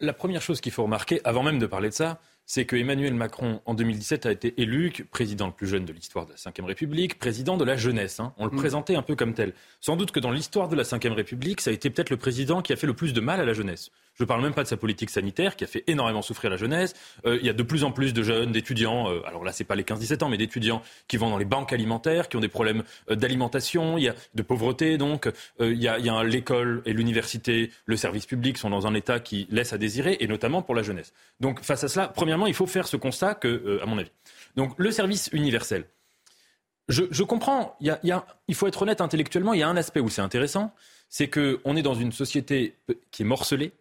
[0.00, 3.12] La première chose qu'il faut remarquer, avant même de parler de ça, c'est que Emmanuel
[3.14, 6.64] Macron, en 2017, a été élu président le plus jeune de l'histoire de la Ve
[6.64, 8.20] République, président de la jeunesse.
[8.20, 8.32] Hein.
[8.38, 8.56] On le mm.
[8.56, 9.52] présentait un peu comme tel.
[9.80, 12.62] Sans doute que dans l'histoire de la Ve République, ça a été peut-être le président
[12.62, 13.90] qui a fait le plus de mal à la jeunesse.
[14.16, 16.56] Je ne parle même pas de sa politique sanitaire qui a fait énormément souffrir la
[16.56, 16.94] jeunesse.
[17.26, 19.64] Euh, il y a de plus en plus de jeunes, d'étudiants, euh, alors là c'est
[19.64, 22.48] pas les 15-17 ans, mais d'étudiants qui vont dans les banques alimentaires, qui ont des
[22.48, 25.30] problèmes euh, d'alimentation, il y a de pauvreté donc,
[25.60, 29.20] il y a, y a l'école et l'université, le service public sont dans un état
[29.20, 31.12] qui laisse à désirer, et notamment pour la jeunesse.
[31.40, 34.10] Donc face à cela, premièrement, il faut faire ce constat que, à mon avis.
[34.56, 35.84] Donc le service universel.
[36.88, 37.76] je, comprends.
[37.80, 37.98] Il,
[38.48, 39.52] il faut être honnête intellectuellement.
[39.52, 40.72] Il y a un aspect où c'est intéressant,
[41.08, 42.76] c'est qu'on est dans une société
[43.10, 43.72] qui est morcelée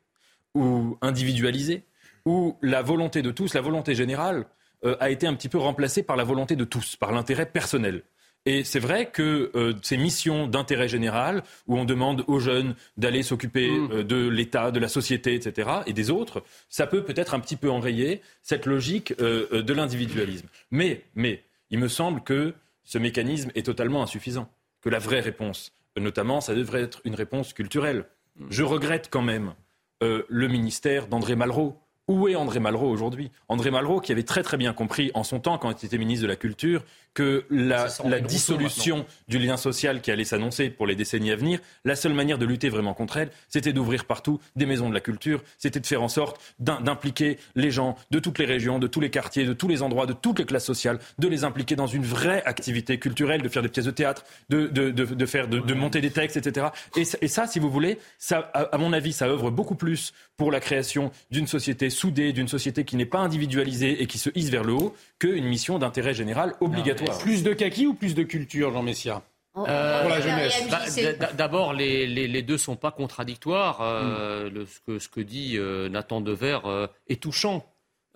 [0.55, 1.83] ou individualisée,
[2.25, 4.47] où la volonté de tous, la volonté générale,
[4.83, 8.03] euh, a été un petit peu remplacée par la volonté de tous, par l'intérêt personnel.
[8.47, 13.23] Et c'est vrai que euh, ces missions d'intérêt général, où on demande aux jeunes d'aller
[13.23, 13.91] s'occuper mm.
[13.91, 17.55] euh, de l'État, de la société, etc., et des autres, ça peut peut-être un petit
[17.55, 20.47] peu enrayer cette logique de l'individualisme.
[20.71, 22.53] Mais, mais, il me semble que
[22.83, 24.47] ce mécanisme est totalement insuffisant.
[24.81, 28.05] Que la vraie réponse, notamment, ça devrait être une réponse culturelle.
[28.35, 28.45] Mm.
[28.51, 29.55] Je regrette quand même
[30.01, 33.31] le ministère d'André Malraux où est André Malraux aujourd'hui?
[33.47, 36.23] André Malraux qui avait très très bien compris en son temps, quand il était ministre
[36.23, 36.83] de la Culture,
[37.15, 37.87] que la,
[38.19, 42.37] dissolution du lien social qui allait s'annoncer pour les décennies à venir, la seule manière
[42.37, 45.87] de lutter vraiment contre elle, c'était d'ouvrir partout des maisons de la culture, c'était de
[45.87, 49.53] faire en sorte d'impliquer les gens de toutes les régions, de tous les quartiers, de
[49.53, 52.99] tous les endroits, de toutes les classes sociales, de les impliquer dans une vraie activité
[52.99, 56.67] culturelle, de faire des pièces de théâtre, de, de, faire, de, monter des textes, etc.
[56.97, 60.59] Et, ça, si vous voulez, ça, à mon avis, ça œuvre beaucoup plus pour la
[60.59, 64.63] création d'une société soudée, d'une société qui n'est pas individualisée et qui se hisse vers
[64.63, 67.17] le haut, qu'une mission d'intérêt général obligatoire.
[67.17, 69.23] Plus de kaki ou plus de culture, Jean Messia
[69.55, 70.63] oh, euh, pour la jeunesse.
[70.69, 73.81] Bah, d'abord, les, les, deux sont pas contradictoires.
[73.81, 74.65] Euh, hmm.
[74.65, 76.59] ce, que, ce que dit euh, Nathan Dever
[77.07, 77.65] est touchant.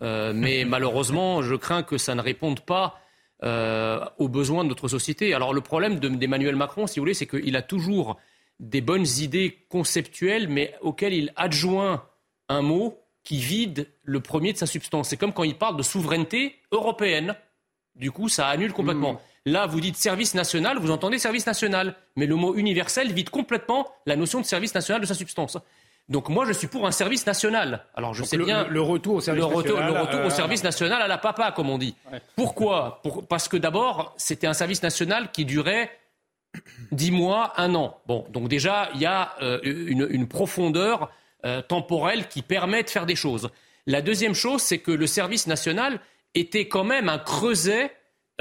[0.02, 3.00] mais malheureusement, je crains que ça ne réponde pas
[3.42, 5.34] aux besoins de notre société.
[5.34, 8.18] Alors le problème d'Emmanuel Macron, si vous voulez, c'est qu'il a toujours
[8.60, 12.04] des bonnes idées conceptuelles, mais auxquelles il adjoint
[12.50, 15.10] un mot qui vide le premier de sa substance.
[15.10, 17.36] C'est comme quand il parle de souveraineté européenne.
[17.96, 19.14] Du coup, ça annule complètement.
[19.14, 19.20] Hmm.
[19.46, 21.96] Là, vous dites service national, vous entendez service national.
[22.16, 25.58] Mais le mot universel vide complètement la notion de service national de sa substance.
[26.10, 27.86] Donc moi, je suis pour un service national.
[27.96, 31.02] Alors je sais bien le, retour au service national, le retour au euh, service national
[31.02, 31.96] à la papa, comme on dit.
[32.36, 33.02] Pourquoi?
[33.30, 35.92] Parce que d'abord, c'était un service national qui durait
[36.92, 38.00] dix mois, un an.
[38.08, 41.12] Bon, donc déjà, il y a euh, une, profondeur
[41.46, 43.50] euh, temporelle qui permet de faire des choses.
[43.86, 46.00] La deuxième chose, c'est que le service national
[46.36, 47.92] était quand même un creuset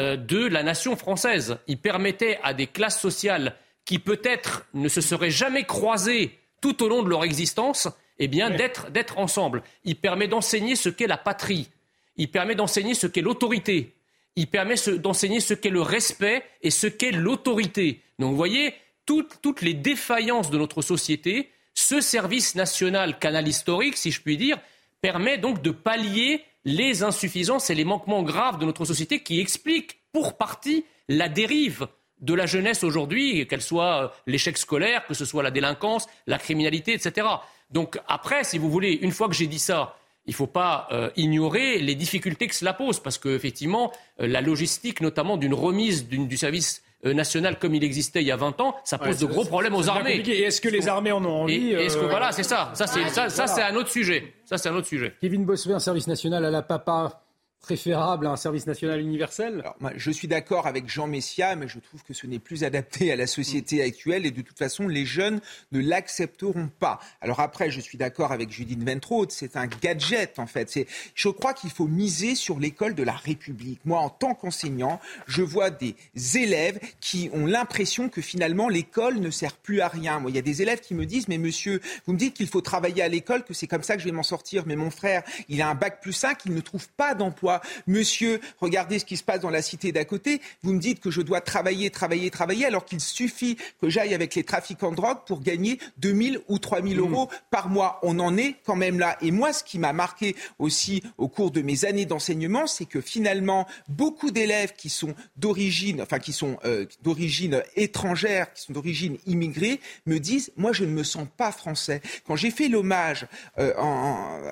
[0.00, 1.58] euh, de la nation française.
[1.66, 6.88] Il permettait à des classes sociales qui peut-être ne se seraient jamais croisées tout au
[6.88, 7.88] long de leur existence,
[8.18, 9.62] eh bien, d'être, d'être ensemble.
[9.84, 11.68] Il permet d'enseigner ce qu'est la patrie.
[12.16, 13.94] Il permet d'enseigner ce qu'est l'autorité.
[14.36, 18.02] Il permet d'enseigner ce qu'est le respect et ce qu'est l'autorité.
[18.18, 18.74] Donc, vous voyez,
[19.06, 24.58] toutes les défaillances de notre société ce service national canal historique, si je puis dire,
[25.00, 30.00] permet donc de pallier les insuffisances et les manquements graves de notre société qui expliquent
[30.12, 31.86] pour partie la dérive
[32.20, 36.38] de la jeunesse aujourd'hui, qu'elle soit euh, l'échec scolaire, que ce soit la délinquance, la
[36.38, 37.28] criminalité, etc.
[37.70, 40.88] Donc après, si vous voulez, une fois que j'ai dit ça, il ne faut pas
[40.90, 46.08] euh, ignorer les difficultés que cela pose, parce qu'effectivement, euh, la logistique, notamment d'une remise
[46.08, 49.44] du service national comme il existait il y a 20 ans, ça pose de gros
[49.44, 50.22] problèmes aux armées.
[50.26, 52.70] Et est-ce que les armées en ont envie est-ce que, euh, Voilà, c'est ça.
[52.74, 54.34] Ça, c'est, ça, c'est un autre sujet.
[54.44, 55.14] Ça, c'est un autre sujet.
[55.20, 57.22] Kevin Bossuet, un service national à la papa
[57.60, 59.64] préférable à un service national universel?
[59.96, 63.16] Je suis d'accord avec Jean Messia, mais je trouve que ce n'est plus adapté à
[63.16, 65.40] la société actuelle et de toute façon, les jeunes
[65.72, 67.00] ne l'accepteront pas.
[67.20, 70.86] Alors après, je suis d'accord avec Judith Ventraud, c'est un gadget en fait.
[71.14, 73.80] Je crois qu'il faut miser sur l'école de la République.
[73.84, 75.94] Moi, en tant qu'enseignant, je vois des
[76.34, 80.20] élèves qui ont l'impression que finalement l'école ne sert plus à rien.
[80.20, 82.48] Moi, il y a des élèves qui me disent, mais monsieur, vous me dites qu'il
[82.48, 84.90] faut travailler à l'école, que c'est comme ça que je vais m'en sortir, mais mon
[84.90, 87.47] frère, il a un bac plus 5, il ne trouve pas d'emploi
[87.86, 90.40] Monsieur, regardez ce qui se passe dans la cité d'à côté.
[90.62, 94.34] Vous me dites que je dois travailler, travailler, travailler, alors qu'il suffit que j'aille avec
[94.34, 97.36] les trafiquants de drogue pour gagner 2000 ou 3000 euros mmh.
[97.50, 97.98] par mois.
[98.02, 99.16] On en est quand même là.
[99.20, 103.00] Et moi, ce qui m'a marqué aussi au cours de mes années d'enseignement, c'est que
[103.00, 109.18] finalement, beaucoup d'élèves qui sont d'origine, enfin qui sont euh, d'origine étrangère, qui sont d'origine
[109.26, 112.00] immigrée, me disent, moi, je ne me sens pas français.
[112.26, 113.26] Quand j'ai fait l'hommage
[113.58, 113.72] euh,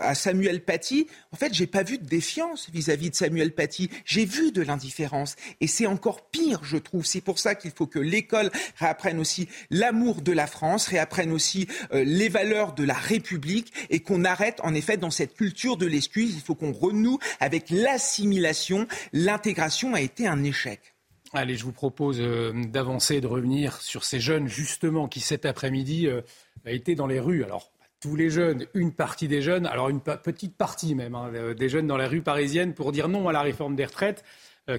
[0.01, 3.91] à Samuel Paty, en fait, j'ai pas vu de défiance vis vis-à-vis de Samuel Paty.
[4.05, 7.05] J'ai vu de l'indifférence et c'est encore pire, je trouve.
[7.05, 11.66] C'est pour ça qu'il faut que l'école réapprenne aussi l'amour de la France, réapprenne aussi
[11.93, 15.87] euh, les valeurs de la République et qu'on arrête en effet dans cette culture de
[15.87, 16.34] l'excuse.
[16.34, 18.87] Il faut qu'on renoue avec l'assimilation.
[19.12, 20.80] L'intégration a été un échec.
[21.32, 26.07] Allez, je vous propose euh, d'avancer, de revenir sur ces jeunes justement qui cet après-midi
[26.07, 26.22] euh,
[26.64, 27.43] été dans les rues.
[27.43, 31.55] Alors tous les jeunes, une partie des jeunes, alors une petite partie même, hein, euh,
[31.55, 34.24] des jeunes dans la rue parisienne pour dire non à la réforme des retraites.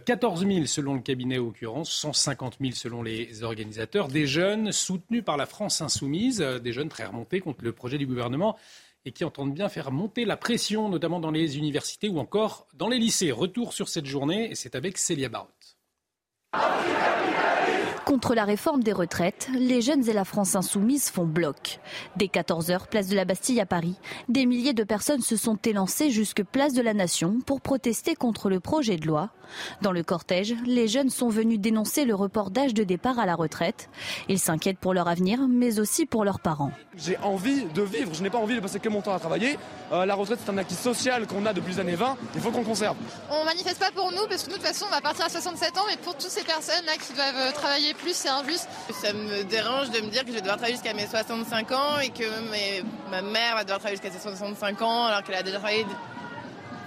[0.06, 4.72] 14 euh, 000 selon le cabinet, en l'occurrence, 150 000 selon les organisateurs, des jeunes
[4.72, 8.58] soutenus par la France insoumise, euh, des jeunes très remontés contre le projet du gouvernement
[9.06, 12.90] et qui entendent bien faire monter la pression, notamment dans les universités ou encore dans
[12.90, 13.32] les lycées.
[13.32, 15.78] Retour sur cette journée, et c'est avec Célia Barotte.
[18.08, 21.82] Contre la réforme des retraites, les jeunes et la France insoumise font bloc.
[22.16, 23.96] Dès 14h, place de la Bastille à Paris,
[24.30, 28.50] des milliers de personnes se sont élancées jusque place de la Nation pour protester contre
[28.50, 29.32] le projet de loi.
[29.82, 33.36] Dans le cortège, les jeunes sont venus dénoncer le report d'âge de départ à la
[33.36, 33.90] retraite.
[34.30, 36.72] Ils s'inquiètent pour leur avenir, mais aussi pour leurs parents.
[36.96, 39.60] J'ai envie de vivre, je n'ai pas envie de passer que mon temps à travailler.
[39.92, 42.52] Euh, la retraite, c'est un acquis social qu'on a depuis les années 20, il faut
[42.52, 42.96] qu'on le conserve.
[43.30, 45.30] On manifeste pas pour nous, parce que nous, de toute façon, on va partir à
[45.30, 48.68] 67 ans, mais pour toutes ces personnes-là qui doivent travailler plus, c'est injuste.
[48.92, 52.00] Ça me dérange de me dire que je vais devoir travailler jusqu'à mes 65 ans
[52.00, 52.24] et que
[53.12, 55.86] ma mère va devoir travailler jusqu'à ses 65 ans alors qu'elle a déjà travaillé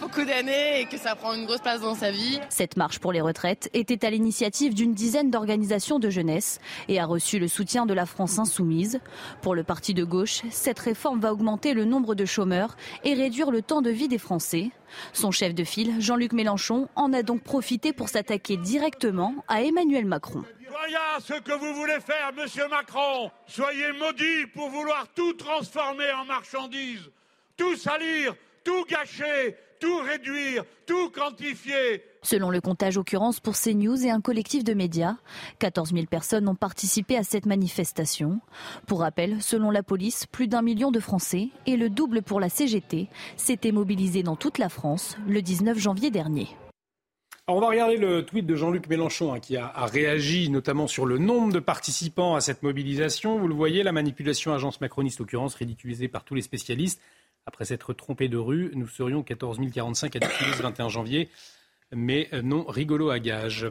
[0.01, 2.41] beaucoup d'années et que ça prend une grosse place dans sa vie.
[2.49, 6.59] Cette marche pour les retraites était à l'initiative d'une dizaine d'organisations de jeunesse
[6.89, 9.01] et a reçu le soutien de la France insoumise.
[9.43, 13.51] Pour le parti de gauche, cette réforme va augmenter le nombre de chômeurs et réduire
[13.51, 14.71] le temps de vie des Français.
[15.13, 20.07] Son chef de file, Jean-Luc Mélenchon, en a donc profité pour s'attaquer directement à Emmanuel
[20.07, 20.45] Macron.
[20.71, 23.31] Voilà ce que vous voulez faire, monsieur Macron.
[23.47, 27.11] Soyez maudit pour vouloir tout transformer en marchandises,
[27.57, 32.05] tout salir, tout gâcher, tout réduire, tout quantifier.
[32.23, 35.17] Selon le comptage occurrence pour CNews et un collectif de médias,
[35.59, 38.41] 14 000 personnes ont participé à cette manifestation.
[38.87, 42.49] Pour rappel, selon la police, plus d'un million de Français et le double pour la
[42.49, 46.49] CGT s'étaient mobilisés dans toute la France le 19 janvier dernier.
[47.51, 51.19] On va regarder le tweet de Jean-Luc Mélenchon hein, qui a, réagi notamment sur le
[51.19, 53.39] nombre de participants à cette mobilisation.
[53.39, 57.01] Vous le voyez, la manipulation agence macroniste, l'occurrence ridiculisée par tous les spécialistes.
[57.47, 61.29] Après s'être trompé de rue, nous serions 14 045 à ce 21 janvier,
[61.93, 63.69] mais euh, non rigolo à gage.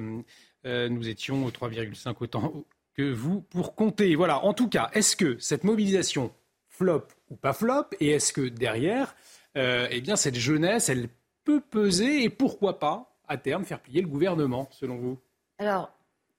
[0.66, 2.66] Euh, nous étions 3,5 autant
[2.96, 4.16] que vous pour compter.
[4.16, 6.32] Voilà, en tout cas, est-ce que cette mobilisation
[6.68, 9.16] flop ou pas flop Et est-ce que derrière,
[9.58, 11.08] euh, eh bien, cette jeunesse, elle
[11.46, 15.18] peut peser et pourquoi pas, à terme, faire plier le gouvernement, selon vous
[15.58, 15.92] Alors,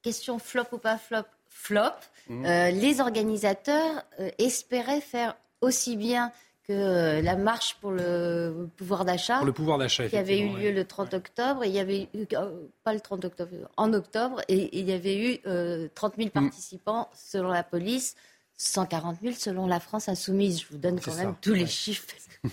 [0.03, 1.83] question flop ou pas flop Flop.
[2.29, 2.45] Mmh.
[2.75, 4.05] les organisateurs
[4.39, 6.31] espéraient faire aussi bien
[6.71, 9.43] euh, la marche pour le pouvoir d'achat.
[9.43, 12.27] le pouvoir d'achat, Qui avait eu lieu le 30 octobre, et il y avait eu,
[12.35, 16.29] euh, pas le 30 octobre, en octobre, et, il y avait eu 30 euh, 000
[16.29, 16.31] mm.
[16.31, 18.15] participants selon la police,
[18.57, 20.61] 140 000 selon la France insoumise.
[20.61, 22.07] Je vous donne quand même tous les chiffres.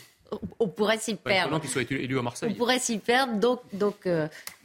[0.59, 1.59] on pourrait s'y perdre.
[1.59, 2.51] qu'il soit élu à Marseille.
[2.53, 4.07] On pourrait s'y perdre, donc, donc,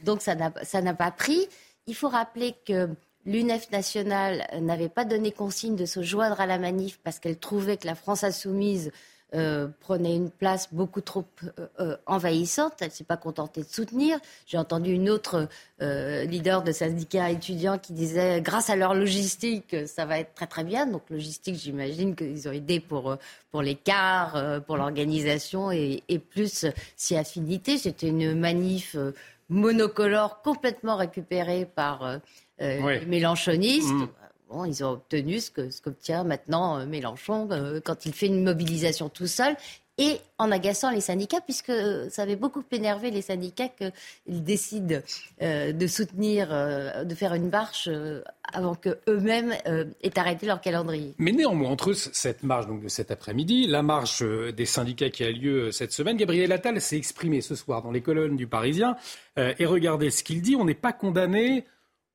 [0.03, 1.47] donc ça n'a pas pris.
[1.87, 2.89] Il faut rappeler que
[3.25, 7.77] L'UNEF nationale n'avait pas donné consigne de se joindre à la manif parce qu'elle trouvait
[7.77, 8.91] que la France insoumise
[9.35, 12.73] euh, prenait une place beaucoup trop euh, euh, envahissante.
[12.81, 14.19] Elle ne s'est pas contentée de soutenir.
[14.45, 15.47] J'ai entendu une autre
[15.81, 20.63] leader de syndicat étudiant qui disait, grâce à leur logistique, ça va être très très
[20.63, 20.85] bien.
[20.85, 23.17] Donc logistique, j'imagine qu'ils ont aidé pour,
[23.51, 26.65] pour les cars, pour l'organisation et, plus
[26.95, 27.77] si affinité.
[27.77, 28.95] C'était une manif
[29.49, 32.19] monocolore complètement récupérée par
[32.59, 33.91] les mélanchonistes.
[34.65, 39.27] Ils ont obtenu ce qu'obtient maintenant euh, Mélenchon euh, quand il fait une mobilisation tout
[39.27, 39.55] seul
[39.99, 41.71] et en agaçant les syndicats, puisque
[42.09, 44.99] ça avait beaucoup énervé les syndicats qu'ils décident
[45.43, 47.87] euh, de soutenir, de faire une marche
[48.51, 49.53] avant qu'eux-mêmes
[50.01, 51.13] aient arrêté leur calendrier.
[51.19, 55.29] Mais néanmoins, entre cette marche donc, de cet après-midi, la marche des syndicats qui a
[55.29, 58.97] lieu cette semaine, Gabriel Attal s'est exprimé ce soir dans les colonnes du Parisien.
[59.37, 61.65] et regardez ce qu'il dit, on n'est pas condamné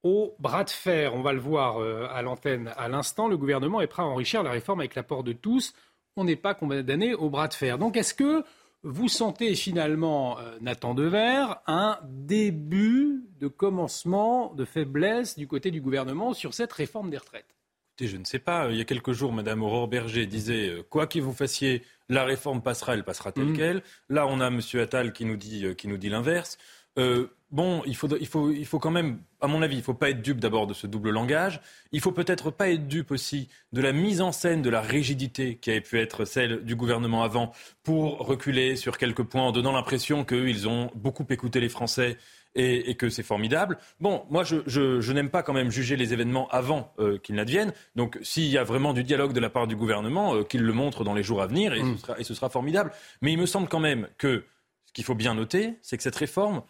[0.02, 1.14] au bras de fer.
[1.14, 3.28] On va le voir euh, à l'antenne à l'instant.
[3.28, 5.74] Le gouvernement est prêt à enrichir la réforme avec l'apport de tous.
[6.16, 7.78] On n'est pas condamné au bras de fer.
[7.78, 8.44] Donc est-ce que
[8.82, 15.80] vous sentez finalement, euh, Nathan Dever, un début de commencement de faiblesse du côté du
[15.80, 17.54] gouvernement sur cette réforme des retraites?
[18.00, 18.68] Je ne sais pas.
[18.70, 22.24] Il y a quelques jours, Mme Aurore Berger disait euh, Quoi qu'il vous fassiez, la
[22.24, 23.56] réforme passera, elle passera telle mmh.
[23.56, 23.82] qu'elle.
[24.08, 24.60] Là, on a M.
[24.74, 26.58] Attal qui nous dit, qui nous dit l'inverse.
[26.98, 29.84] Euh, bon, il faut, il, faut, il faut quand même, à mon avis, il ne
[29.84, 31.60] faut pas être dupe d'abord de ce double langage.
[31.92, 35.56] Il faut peut-être pas être dupe aussi de la mise en scène de la rigidité
[35.56, 39.72] qui avait pu être celle du gouvernement avant pour reculer sur quelques points en donnant
[39.72, 42.16] l'impression qu'ils ont beaucoup écouté les Français
[42.54, 43.78] et, que c'est formidable.
[44.00, 47.72] Bon, moi, je, n'aime pas quand même juger les événements avant euh, qu'ils n'adviennent.
[47.94, 50.72] Donc, s'il y a vraiment du dialogue de la part du gouvernement, euh, qu'il le
[50.72, 51.98] montre dans les jours à venir et, ce mm.
[51.98, 52.90] sera, et ce sera formidable.
[53.22, 54.44] Mais il me semble quand même que
[54.86, 56.62] ce qu'il faut bien noter, c'est que cette réforme,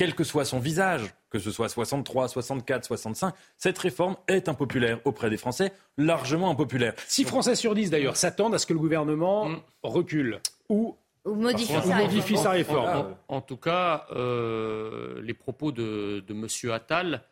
[0.00, 4.98] quel que soit son visage, que ce soit 63, 64, 65, cette réforme est impopulaire
[5.04, 6.94] auprès des Français, largement impopulaire.
[7.06, 9.60] Si Français sur 10 d'ailleurs s'attendent à ce que le gouvernement mm.
[9.82, 10.40] recule
[10.70, 10.96] ou
[11.26, 13.14] modifie, sa, réforme.
[13.28, 16.72] En, tout cas, euh, les propos de, de M.
[16.72, 17.22] Attal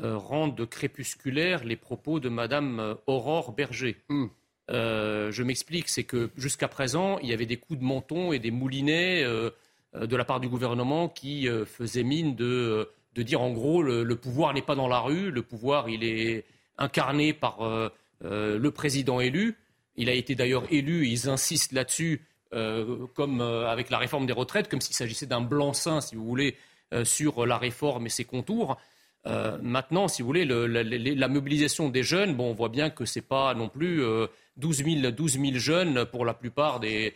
[0.00, 3.96] euh, rendent crépusculaires les propos de Mme euh, Aurore Berger.
[4.08, 4.26] Mm.
[4.68, 8.52] je m'explique, c'est que jusqu'à présent, il y avait des coups de menton et des
[8.52, 9.50] moulinets euh,
[10.00, 14.04] de la part du gouvernement qui euh, faisait mine de, de dire en gros le,
[14.16, 16.44] pouvoir n'est pas dans la rue, le pouvoir il est,
[16.78, 17.58] incarné par
[18.20, 19.56] le président élu.
[19.96, 22.20] Il a été d'ailleurs élu, ils insistent là-dessus,
[22.50, 26.54] comme avec la réforme des retraites, comme s'il s'agissait d'un blanc-seing, si vous voulez,
[27.04, 28.76] sur la réforme et ses contours.
[29.62, 33.24] maintenant, si vous voulez, la, mobilisation des jeunes, bon, on voit bien que ce n'est
[33.24, 34.02] pas non plus
[34.56, 37.14] 12 000, jeunes pour la plupart des,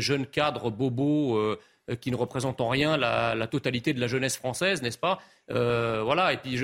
[0.00, 1.58] jeunes cadres bobos euh,
[1.96, 5.20] qui ne représentent en rien la, totalité de la jeunesse française, n'est-ce pas
[5.50, 6.58] euh, Voilà, et puis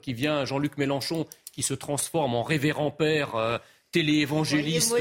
[0.00, 3.34] qui vient Jean-Luc Mélenchon qui se transforme en révérend père.
[3.36, 3.58] Euh,
[3.92, 4.96] téléévangéliste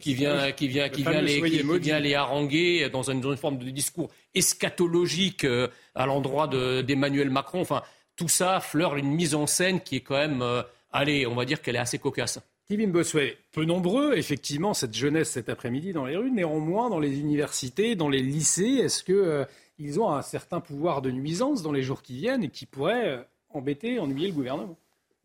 [0.00, 3.70] qui vient, qui vient, qui vient, les, les haranguer dans une, dans une, forme de
[3.70, 5.46] discours eschatologique
[5.94, 7.60] à l'endroit d'Emmanuel Macron.
[7.60, 7.84] Enfin,
[8.16, 10.44] tout ça fleure une mise en scène qui est quand même,
[10.90, 12.40] allez, on va dire qu'elle est assez cocasse.
[12.66, 16.30] Kevin Bossuet, peu nombreux, effectivement, cette jeunesse cet après-midi dans les rues.
[16.30, 21.62] Néanmoins, dans les universités, dans les lycées, est-ce qu'ils ont un certain pouvoir de nuisance
[21.62, 24.78] dans les jours qui viennent et qui pourrait euh, embêter, ennuyer le gouvernement?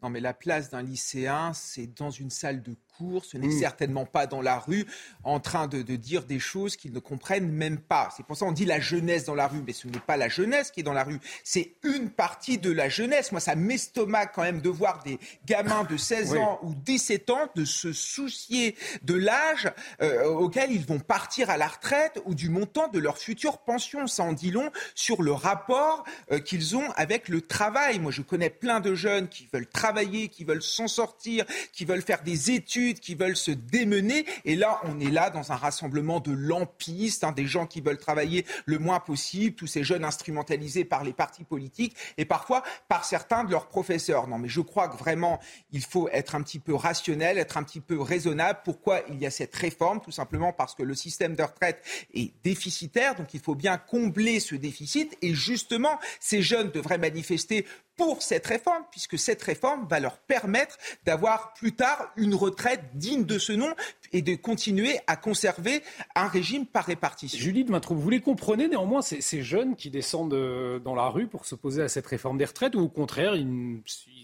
[0.03, 2.75] Non, mais la place d'un lycéen, c'est dans une salle de
[3.23, 3.59] ce n'est mm.
[3.59, 4.85] certainement pas dans la rue
[5.23, 8.09] en train de, dire des choses qu'ils ne comprennent même pas.
[8.15, 10.29] C'est pour ça qu'on dit la jeunesse dans la rue, mais ce n'est pas la
[10.29, 13.31] jeunesse qui est dans la rue, c'est une partie de la jeunesse.
[13.31, 17.47] Moi, ça m'estomaque quand même de voir des gamins de 16 ans ou 17 ans
[17.55, 19.71] de se soucier de l'âge
[20.01, 24.07] euh, auquel ils vont partir à la retraite ou du montant de leur future pension.
[24.07, 27.99] Ça en dit long sur le rapport euh, qu'ils ont avec le travail.
[27.99, 32.01] Moi, je connais plein de jeunes qui veulent travailler, qui veulent s'en sortir, qui veulent
[32.01, 34.25] faire des études qui veulent se démener.
[34.45, 37.97] Et là, on est là dans un rassemblement de lampistes, hein, des gens qui veulent
[37.97, 43.05] travailler le moins possible, tous ces jeunes instrumentalisés par les partis politiques et parfois par
[43.05, 44.27] certains de leurs professeurs.
[44.27, 45.39] Non, mais je crois que vraiment,
[45.71, 48.59] il faut être un petit peu rationnel, être un petit peu raisonnable.
[48.63, 50.01] Pourquoi il y a cette réforme?
[50.01, 51.83] Tout simplement parce que le système de retraite
[52.13, 55.17] est déficitaire, donc il faut bien combler ce déficit.
[55.21, 57.65] Et justement, ces jeunes devraient manifester
[57.99, 63.25] pour cette réforme, puisque cette réforme va leur permettre d'avoir plus tard une retraite digne
[63.25, 63.75] de ce nom
[64.13, 65.83] et de continuer à conserver
[66.15, 67.37] un régime par répartition.
[67.37, 71.45] Julie de vous les comprenez néanmoins ces, jeunes qui descendent euh, dans la rue pour
[71.45, 73.81] s'opposer à cette réforme des retraites ou au contraire, ils,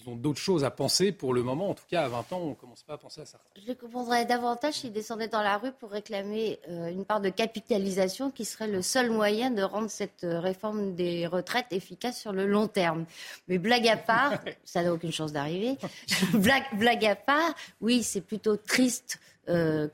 [0.08, 1.72] ont d'autres choses à penser pour le moment.
[1.72, 3.40] En tout cas, à 20 ans, on ne commence pas à penser à ça.
[3.60, 7.30] Je les comprendrais davantage s'ils descendaient dans la rue pour réclamer euh, une part de
[7.30, 12.34] capitalisation qui serait le seul moyen de rendre cette euh, réforme des retraites efficace sur
[12.34, 13.06] le long terme.
[13.48, 15.78] Mais blague à part, ça n'a aucune chance d'arriver.
[16.34, 19.88] blague, blague à part, oui, c'est plutôt triste euh,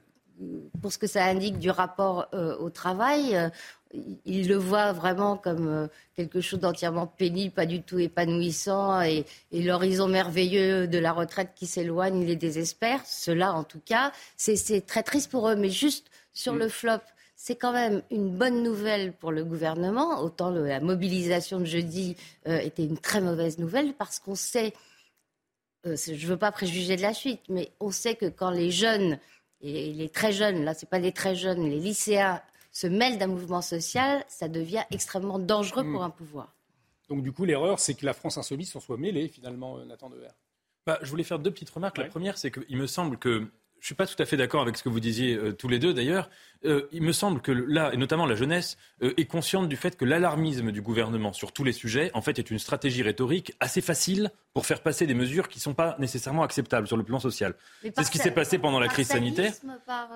[0.81, 3.35] pour ce que ça indique du rapport euh, au travail.
[3.35, 3.49] Euh,
[4.25, 10.07] il le voit vraiment comme quelque chose d'entièrement pénible, pas du tout épanouissant, et, l'horizon
[10.07, 13.01] merveilleux de la retraite qui s'éloigne, il les désespère.
[13.05, 15.57] Cela, en tout cas, c'est très triste pour eux.
[15.57, 17.01] Mais juste sur le flop,
[17.43, 20.21] c'est quand même une bonne nouvelle pour le gouvernement.
[20.21, 22.15] Autant la mobilisation de jeudi
[22.47, 24.73] euh, était une très mauvaise nouvelle parce qu'on sait,
[25.87, 28.69] euh, je ne veux pas préjuger de la suite, mais on sait que quand les
[28.69, 29.17] jeunes,
[29.59, 33.25] et les très jeunes, là, ce pas des très jeunes, les lycéens se mêlent d'un
[33.25, 36.05] mouvement social, ça devient extrêmement dangereux pour hmm.
[36.05, 36.53] un pouvoir.
[37.09, 40.11] Donc du coup, l'erreur, c'est que la France insoumise s'en soit mêlée, finalement, euh, Nathan
[40.11, 40.29] Dever.
[40.85, 41.97] Bah, je voulais faire deux petites remarques.
[41.97, 43.47] La première, c'est qu'il me semble que
[43.81, 45.79] je ne suis pas tout à fait d'accord avec ce que vous disiez tous les
[45.79, 46.29] deux d'ailleurs.
[46.63, 49.97] Euh, il me semble que là, et notamment la jeunesse, euh, est consciente du fait
[49.97, 53.81] que l'alarmisme du gouvernement sur tous les sujets, en fait, est une stratégie rhétorique assez
[53.81, 57.19] facile pour faire passer des mesures qui ne sont pas nécessairement acceptables sur le plan
[57.19, 57.55] social.
[57.81, 59.53] C'est ce qui s'est passé pendant la crise sanitaire.
[59.87, 60.09] Par,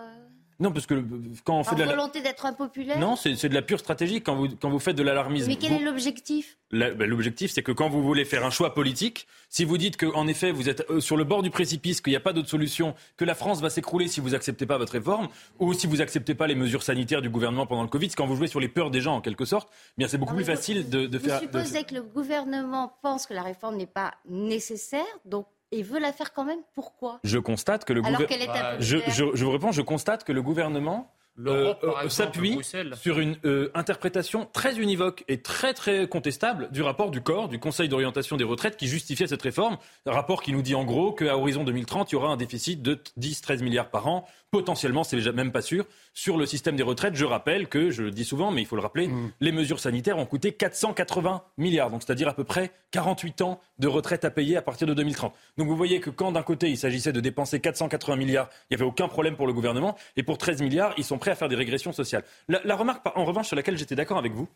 [0.59, 1.03] non, parce que
[1.43, 2.97] quand on fait de la volonté d'être impopulaire.
[2.97, 5.47] Non, c'est de la pure stratégie quand vous quand vous faites de l'alarmisme.
[5.47, 6.57] Mais quel est l'objectif?
[6.71, 10.27] Ben, L'objectif, c'est que quand vous voulez faire un choix politique, si vous dites qu'en
[10.27, 12.95] effet vous êtes euh, sur le bord du précipice, qu'il n'y a pas d'autre solution,
[13.17, 15.27] que la France va s'écrouler si vous acceptez pas votre réforme,
[15.59, 18.27] ou si vous acceptez pas les mesures sanitaires du gouvernement pendant le Covid, c'est quand
[18.27, 20.45] vous jouez sur les peurs des gens en quelque sorte, eh bien c'est beaucoup plus
[20.45, 21.39] facile de, de faire.
[21.39, 25.99] Vous supposez que le gouvernement pense que la réforme n'est pas nécessaire, donc et veut
[25.99, 26.59] la faire quand même.
[26.73, 27.19] Pourquoi?
[27.23, 28.27] Je constate que le gouvernement.
[28.47, 31.11] Bah, je, je, vous réponds, je constate que le gouvernement
[31.45, 32.59] euh, euh, s'appuie
[32.93, 37.59] sur une euh, interprétation très univoque et très très contestable du rapport du corps du
[37.59, 39.77] Conseil d'orientation des retraites qui justifiait cette réforme.
[40.05, 42.81] Un rapport qui nous dit en gros qu'à horizon 2030, il y aura un déficit
[42.81, 44.25] de 10-13 milliards par an
[44.55, 47.13] potentiellement, c'est déjà même pas sûr, sur le système des retraites.
[47.15, 49.33] Je rappelle que, je le dis souvent, mais il faut le rappeler, mm.
[49.41, 53.89] les mesures sanitaires ont coûté 480 milliards, donc c'est-à-dire à peu près 48 ans de
[53.89, 55.33] retraite à payer à partir de 2030.
[55.57, 58.81] Donc vous voyez que quand d'un côté il s'agissait de dépenser 480 milliards, il n'y
[58.81, 61.49] avait aucun problème pour le gouvernement, et pour 13 milliards, ils sont prêts à faire
[61.49, 62.23] des régressions sociales.
[62.47, 64.47] La, la remarque, en revanche, sur laquelle j'étais d'accord avec vous,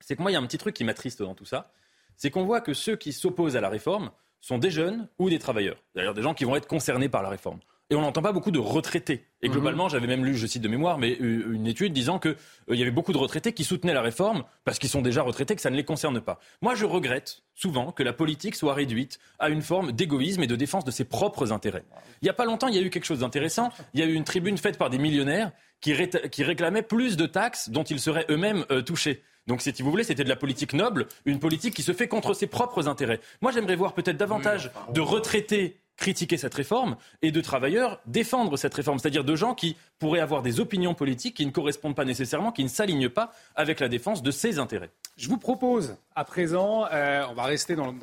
[0.00, 1.72] c'est que moi, il y a un petit truc qui m'attriste dans tout ça,
[2.18, 4.10] c'est qu'on voit que ceux qui s'opposent à la réforme
[4.42, 7.30] sont des jeunes ou des travailleurs, d'ailleurs des gens qui vont être concernés par la
[7.30, 7.60] réforme.
[7.92, 9.26] Et on n'entend pas beaucoup de retraités.
[9.42, 9.52] Et Mhm.
[9.52, 12.36] globalement, j'avais même lu, je cite de mémoire, mais euh, une étude disant qu'il
[12.70, 15.54] il y avait beaucoup de retraités qui soutenaient la réforme parce qu'ils sont déjà retraités,
[15.54, 16.40] que ça ne les concerne pas.
[16.62, 20.56] Moi, je regrette souvent que la politique soit réduite à une forme d'égoïsme et de
[20.56, 21.84] défense de ses propres intérêts.
[22.22, 23.70] Il n'y a pas longtemps, il y a eu quelque chose d'intéressant.
[23.94, 27.16] Il y a eu une tribune faite par des millionnaires qui, ré- qui réclamaient plus
[27.16, 29.22] de taxes dont ils seraient eux-mêmes euh, touchés.
[29.48, 32.32] Donc, si vous voulez, c'était de la politique noble, une politique qui se fait contre
[32.32, 33.18] ses propres intérêts.
[33.40, 38.74] Moi, j'aimerais voir peut-être davantage de retraités critiquer cette réforme et de travailleurs défendre cette
[38.74, 42.50] réforme, c'est-à-dire de gens qui pourraient avoir des opinions politiques qui ne correspondent pas nécessairement,
[42.50, 44.90] qui ne s'alignent pas avec la défense de ses intérêts.
[45.16, 47.98] Je vous propose à présent, euh, on va rester dans, le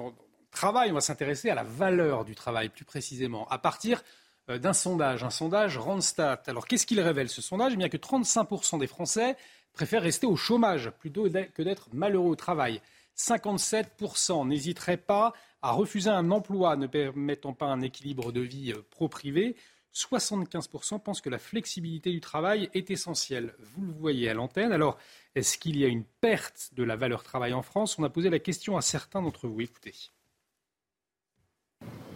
[0.50, 4.02] travail, on va s'intéresser à la valeur du travail plus précisément, à partir
[4.50, 6.39] euh, d'un sondage, un sondage Randstad.
[6.47, 7.74] Alors qu'est-ce qu'il révèle ce sondage?
[7.74, 9.36] Eh bien que 35% des Français
[9.74, 12.80] préfèrent rester au chômage plutôt que d'être malheureux au travail.
[13.20, 18.82] 57% n'hésiteraient pas à refuser un emploi ne permettant pas un équilibre de vie euh,
[18.90, 19.58] pro-privé.
[19.94, 23.56] 75% pensent que la flexibilité du travail est essentielle.
[23.60, 24.72] Vous le voyez à l'antenne.
[24.72, 24.98] Alors,
[25.36, 28.00] est-ce qu'il y a une perte de la valeur travail en France?
[28.00, 29.60] On a posé la question à certains d'entre vous.
[29.60, 29.94] Écoutez.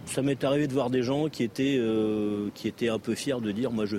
[0.06, 3.40] Ça m'est arrivé de voir des gens qui étaient, euh, qui étaient un peu fiers
[3.40, 3.96] de dire moi je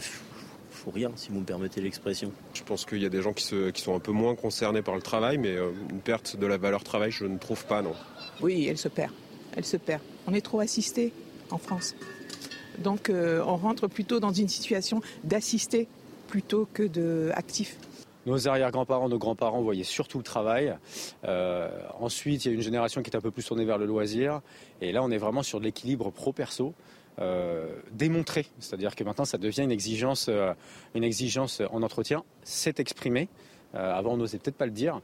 [0.91, 2.31] rien, si vous me permettez l'expression.
[2.53, 4.81] Je pense qu'il y a des gens qui, se- qui sont un peu moins concernés
[4.81, 7.81] par le travail, mais euh, une perte de la valeur travail, je ne trouve pas,
[7.81, 7.93] non.
[8.41, 9.11] Oui, elle se perd.
[9.55, 10.01] Elle se perd.
[10.27, 11.13] On est trop assisté
[11.51, 11.95] en France.
[12.79, 15.87] Donc euh, on rentre plutôt dans une situation d'assisté
[16.27, 16.83] plutôt que
[17.29, 17.77] d'actif.
[18.25, 20.75] Nos arrière-grands-parents, nos grands-parents voyaient surtout le travail.
[21.25, 21.69] Euh,
[21.99, 24.41] ensuite, il y a une génération qui est un peu plus tournée vers le loisir.
[24.81, 26.73] Et là, on est vraiment sur de l'équilibre pro-perso.
[27.19, 30.53] Euh, démontré, c'est-à-dire que maintenant ça devient une exigence, euh,
[30.95, 33.29] une exigence en entretien, c'est exprimé.
[33.73, 35.01] Euh, avant on n'osait peut-être pas le dire.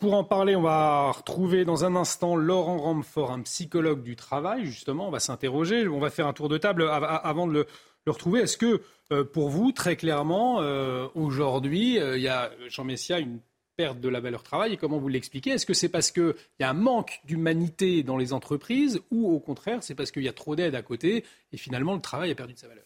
[0.00, 4.64] Pour en parler, on va retrouver dans un instant Laurent Ramfort, un psychologue du travail.
[4.66, 5.88] Justement, on va s'interroger.
[5.88, 7.66] On va faire un tour de table av- av- avant de le,
[8.04, 8.40] le retrouver.
[8.42, 8.80] Est-ce que,
[9.24, 10.58] pour vous, très clairement,
[11.14, 13.40] aujourd'hui, il y a, Jean Messia, une
[13.78, 15.50] perte de la valeur travail Et comment vous l'expliquez?
[15.50, 19.38] Est-ce que c'est parce qu'il y a un manque d'humanité dans les entreprises ou au
[19.38, 22.34] contraire, c'est parce qu'il y a trop d'aide à côté et finalement le travail a
[22.34, 22.84] perdu de sa valeur?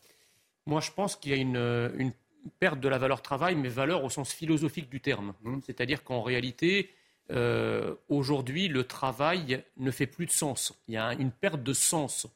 [0.66, 1.56] Moi, je pense qu'il y a une,
[1.96, 2.12] une
[2.60, 5.32] perte de la valeur travail, mais valeur au sens philosophique du terme.
[5.64, 6.90] C'est-à-dire qu'en réalité,
[7.30, 10.72] euh, aujourd'hui, le travail ne fait plus de sens.
[10.86, 12.26] Il y a une perte de sens.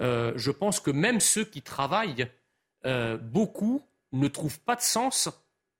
[0.00, 2.26] Euh, je pense que même ceux qui travaillent,
[2.86, 3.82] euh, beaucoup
[4.12, 5.28] ne trouvent pas de sens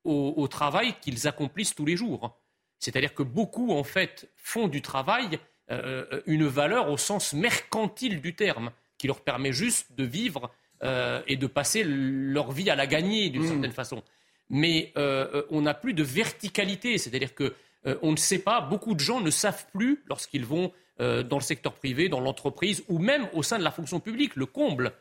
[0.05, 2.37] au, au travail qu'ils accomplissent tous les jours.
[2.79, 5.39] C'est-à-dire que beaucoup, en fait, font du travail
[5.71, 10.51] euh, une valeur au sens mercantile du terme, qui leur permet juste de vivre
[10.83, 14.03] euh, et de passer leur vie à la gagner d'une certaine façon.
[14.49, 17.55] Mais euh, on n'a plus de verticalité, c'est-à-dire que
[18.03, 21.73] on ne sait pas, beaucoup de gens ne savent plus lorsqu'ils vont dans le secteur
[21.73, 24.93] privé, dans l'entreprise ou même au sein de la fonction publique, le comble.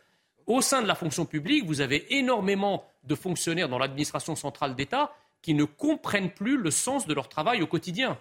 [0.50, 5.14] Au sein de la fonction publique, vous avez énormément de fonctionnaires dans l'administration centrale d'État
[5.44, 8.18] qui ne comprennent plus le sens de leur travail au quotidien.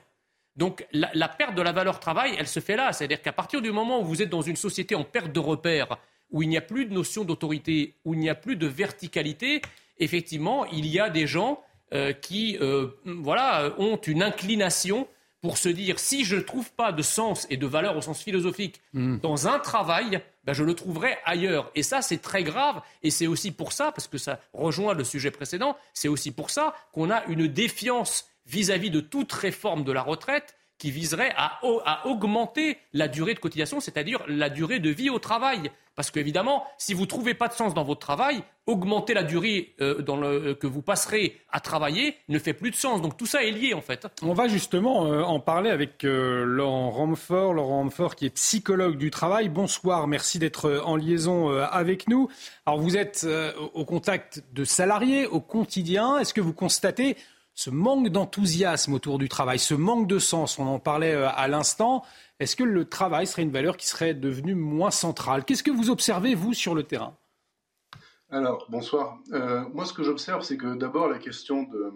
[0.55, 2.93] Donc la, la perte de la valeur travail, elle se fait là.
[2.93, 5.97] C'est-à-dire qu'à partir du moment où vous êtes dans une société en perte de repères,
[6.31, 9.63] où il n'y a plus de notion d'autorité, où il n'y a plus de verticalité,
[9.99, 11.63] effectivement, il y a des gens
[11.95, 15.09] euh, qui euh, voilà, ont une inclination
[15.41, 18.23] pour se dire si je ne trouve pas de sens et de valeur au sens
[18.23, 21.71] philosophique dans un travail, ben, je le trouverai ailleurs.
[21.75, 22.81] Et ça, c'est très grave.
[23.03, 26.49] Et c'est aussi pour ça, parce que ça rejoint le sujet précédent, c'est aussi pour
[26.49, 31.59] ça qu'on a une défiance vis-à-vis de toute réforme de la retraite qui viserait à,
[31.65, 35.71] au- à augmenter la durée de cotisation, c'est-à-dire la durée de vie au travail.
[35.97, 39.75] Parce qu'évidemment, si vous ne trouvez pas de sens dans votre travail, augmenter la durée
[39.81, 43.03] euh, dans le- que vous passerez à travailler ne fait plus de sens.
[43.03, 44.07] Donc tout ça est lié en fait.
[44.23, 47.53] On va justement euh, en parler avec euh, Laurent Ramfort.
[47.53, 49.49] Laurent Ramfort qui est psychologue du travail.
[49.49, 52.29] Bonsoir, merci d'être euh, en liaison euh, avec nous.
[52.65, 56.19] Alors vous êtes euh, au contact de salariés au quotidien.
[56.21, 57.17] Est-ce que vous constatez
[57.59, 61.49] ce manque d'enthousiasme autour du travail, ce manque de sens On en parlait euh, à
[61.49, 62.05] l'instant.
[62.39, 65.45] Est-ce que le travail serait une valeur qui serait devenue moins centrale?
[65.45, 67.17] Qu'est-ce que vous observez, vous, sur le terrain?
[68.31, 69.19] Alors, bonsoir.
[69.33, 71.91] Euh, moi, ce que j'observe, c'est que d'abord, la question de euh,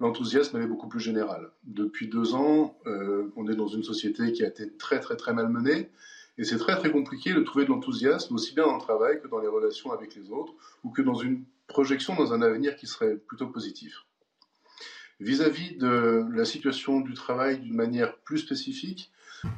[0.00, 1.48] l'enthousiasme, elle est beaucoup plus générale.
[1.64, 5.48] Depuis deux ans, on est dans une société qui a été très, très, très mal
[5.48, 5.88] menée.
[6.36, 9.28] Et c'est très, très compliqué de trouver de l'enthousiasme, aussi bien dans le travail que
[9.28, 10.52] dans les relations avec les autres,
[10.84, 14.04] ou que dans une projection dans un avenir qui serait plutôt positif.
[15.20, 19.12] Vis-à-vis de la situation du travail d'une manière plus spécifique,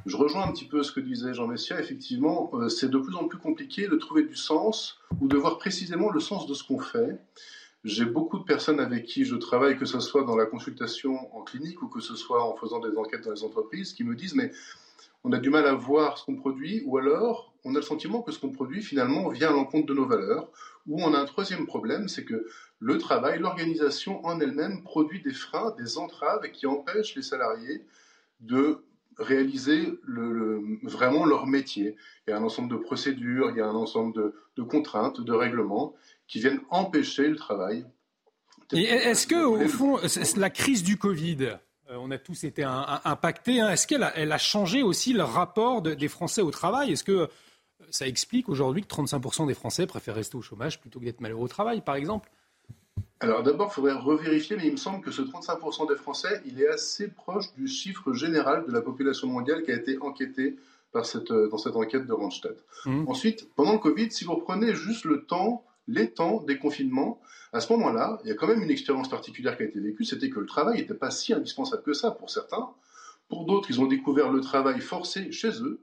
[0.06, 1.80] je rejoins un petit peu ce que disait Jean Messia.
[1.80, 5.58] Effectivement, euh, c'est de plus en plus compliqué de trouver du sens ou de voir
[5.58, 7.16] précisément le sens de ce qu'on fait.
[7.84, 11.42] J'ai beaucoup de personnes avec qui je travaille, que ce soit dans la consultation en
[11.42, 14.34] clinique ou que ce soit en faisant des enquêtes dans les entreprises, qui me disent
[14.34, 14.52] mais
[15.24, 18.22] on a du mal à voir ce qu'on produit ou alors on a le sentiment
[18.22, 20.50] que ce qu'on produit finalement vient à l'encontre de nos valeurs.
[20.86, 22.46] Ou on a un troisième problème, c'est que
[22.80, 27.84] le travail, l'organisation en elle-même produit des freins, des entraves qui empêchent les salariés
[28.40, 28.82] de
[29.18, 29.92] réaliser
[30.82, 31.96] vraiment leur métier.
[32.26, 35.32] Il y a un ensemble de procédures, il y a un ensemble de, contraintes, de
[35.32, 35.94] règlements
[36.26, 37.84] qui viennent empêcher le travail.
[38.72, 39.98] est-ce que, au fond,
[40.36, 41.58] la crise du Covid,
[41.90, 46.08] euh, on a tous été impactés, hein, est-ce qu'elle a, changé aussi le rapport des
[46.08, 46.92] Français au travail?
[46.92, 47.28] Est-ce que
[47.90, 51.44] ça explique aujourd'hui que 35% des Français préfèrent rester au chômage plutôt que d'être malheureux
[51.44, 52.30] au travail, par exemple
[53.20, 56.60] alors d'abord, il faudrait revérifier, mais il me semble que ce 35% des Français, il
[56.60, 60.56] est assez proche du chiffre général de la population mondiale qui a été enquêté
[60.90, 62.56] par cette, euh, dans cette enquête de Randstad.
[62.84, 63.08] Mmh.
[63.08, 67.20] Ensuite, pendant le Covid, si vous reprenez juste le temps, les temps des confinements,
[67.52, 70.04] à ce moment-là, il y a quand même une expérience particulière qui a été vécue,
[70.04, 72.70] c'était que le travail n'était pas si indispensable que ça pour certains.
[73.28, 75.80] Pour d'autres, ils ont découvert le travail forcé chez eux.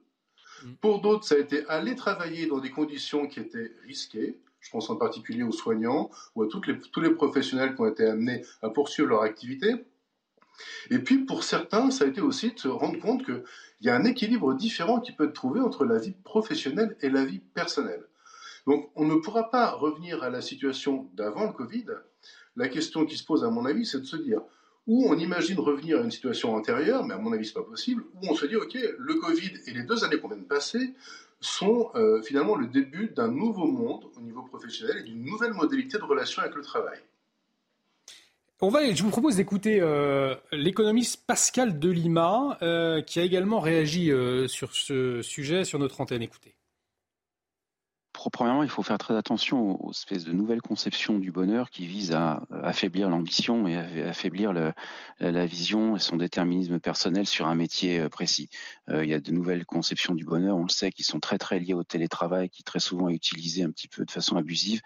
[0.64, 0.74] Mmh.
[0.82, 4.40] Pour d'autres, ça a été aller travailler dans des conditions qui étaient risquées.
[4.60, 8.44] Je pense en particulier aux soignants ou à tous les professionnels qui ont été amenés
[8.62, 9.86] à poursuivre leur activité.
[10.90, 13.44] Et puis pour certains, ça a été aussi de se rendre compte qu'il
[13.82, 17.26] y a un équilibre différent qui peut être trouvé entre la vie professionnelle et la
[17.26, 18.04] vie personnelle.
[18.68, 21.86] Donc on ne pourra pas revenir à la situation d'avant le Covid.
[22.56, 24.42] La question qui se pose à mon avis, c'est de se dire
[24.88, 27.70] où on imagine revenir à une situation antérieure, mais à mon avis, ce n'est pas
[27.70, 30.44] possible, où on se dit, OK, le Covid et les deux années qu'on vient de
[30.44, 30.94] passer
[31.42, 35.98] sont euh, finalement le début d'un nouveau monde au niveau professionnel et d'une nouvelle modalité
[35.98, 37.00] de relation avec le travail.
[38.62, 44.12] On va, je vous propose d'écouter euh, l'économiste Pascal Delima, euh, qui a également réagi
[44.48, 46.22] sur ce sujet sur notre antenne.
[46.22, 46.56] Écoutez
[48.32, 52.12] premièrement, il faut faire très attention aux, espèces de nouvelles conceptions du bonheur qui visent
[52.12, 54.52] à, affaiblir l'ambition et à affaiblir
[55.20, 58.50] la vision et son déterminisme personnel sur un métier euh, précis.
[58.90, 61.38] Euh, il y a de nouvelles conceptions du bonheur, on le sait, qui sont très
[61.38, 64.82] très liées au télétravail, qui très souvent est utilisé un petit peu de façon abusive,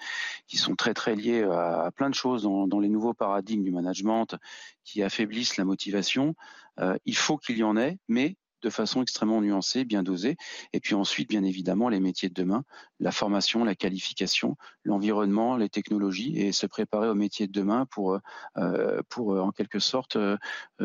[0.48, 4.36] qui sont très très liées à, plein de choses dans, les nouveaux paradigmes du management
[4.84, 6.36] qui affaiblissent la motivation.
[6.80, 10.38] Euh, il faut qu'il y en ait, mais de façon extrêmement nuancée, bien dosée.
[10.72, 12.64] Et puis ensuite, bien évidemment, les métiers de demain,
[13.00, 18.20] la formation, la qualification, l'environnement, les technologies, et se préparer aux métiers de demain pour,
[18.58, 20.38] euh, pour euh, en quelque sorte, euh,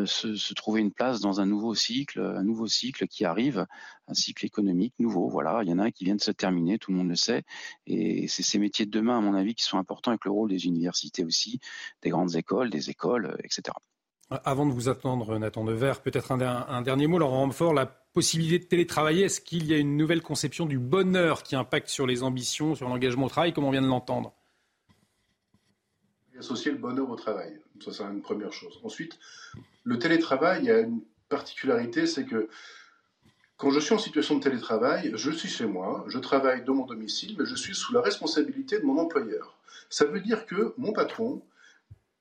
[0.05, 3.67] se, trouver une place dans un nouveau cycle, un nouveau cycle qui arrive,
[4.09, 5.29] un cycle économique nouveau.
[5.29, 7.17] Voilà, il y en a un qui vient de se terminer, tout le monde le
[7.17, 7.45] sait.
[7.87, 10.51] Et c'est ces métiers de demain, à mon avis, qui sont importants avec le rôle
[10.51, 11.61] des universités aussi,
[12.03, 13.73] des grandes écoles, des écoles, etc.
[14.31, 18.65] Avant de vous attendre, Nathan Devers, peut-être un, dernier mot, Laurent Ramfort, la possibilité de
[18.69, 22.75] télétravailler, est-ce qu'il y a une nouvelle conception du bonheur qui impacte sur les ambitions,
[22.75, 24.35] sur l'engagement au travail, comme on vient de l'entendre?
[26.39, 28.79] Associer le bonheur au travail, ça c'est une première chose.
[28.85, 29.19] Ensuite,
[29.85, 31.01] le télétravail, a une
[31.31, 32.51] particularité, c'est que
[33.57, 36.85] quand je suis en situation de télétravail, je suis chez moi, je travaille dans mon
[36.85, 39.59] domicile, mais je suis sous la responsabilité de mon employeur.
[39.89, 41.43] Ça veut dire que mon patron,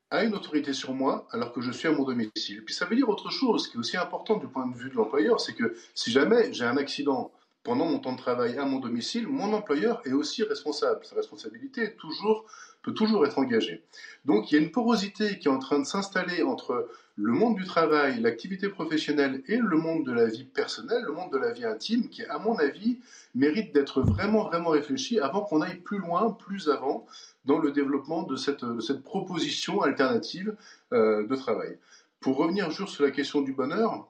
[0.10, 2.64] a une autorité sur moi alors que je suis à mon domicile.
[2.64, 4.96] Puis ça veut dire autre chose, qui est aussi important du point de vue de
[4.96, 7.32] l'employeur, c'est que si jamais j'ai un accident
[7.64, 11.06] pendant mon temps de travail à mon domicile, mon employeur est aussi responsable.
[11.06, 13.84] Sa responsabilité peut toujours être engagée.
[14.24, 16.88] Donc il y a une porosité qui est en train de s'installer entre
[17.18, 21.32] le monde du travail, l'activité professionnelle et le monde de la vie personnelle, le monde
[21.34, 23.00] de la vie intime, qui, à mon avis,
[23.34, 27.08] mérite d'être vraiment, vraiment réfléchi avant qu'on aille plus loin, plus avant,
[27.48, 28.64] dans le développement de cette,
[29.04, 30.56] proposition alternative
[30.94, 31.78] euh, de travail.
[32.20, 34.08] Pour revenir juste sur la question du bonheur,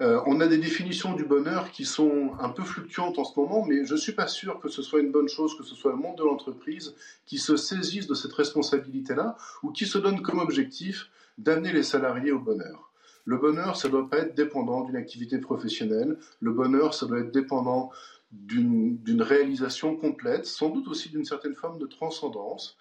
[0.00, 3.64] euh, on a des définitions du bonheur qui sont un peu fluctuantes en ce moment,
[3.64, 5.92] mais je ne suis pas sûr que ce soit une bonne chose, que ce soit
[5.92, 6.94] le monde de l'entreprise
[7.26, 11.08] qui se saisisse de cette responsabilité-là ou qui se donne comme objectif
[11.38, 12.90] d'amener les salariés au bonheur.
[13.24, 16.18] Le bonheur, ça ne doit pas être dépendant d'une activité professionnelle.
[16.40, 17.90] Le bonheur, ça doit être dépendant
[18.32, 22.78] d'une réalisation complète, sans doute aussi d'une certaine forme de transcendance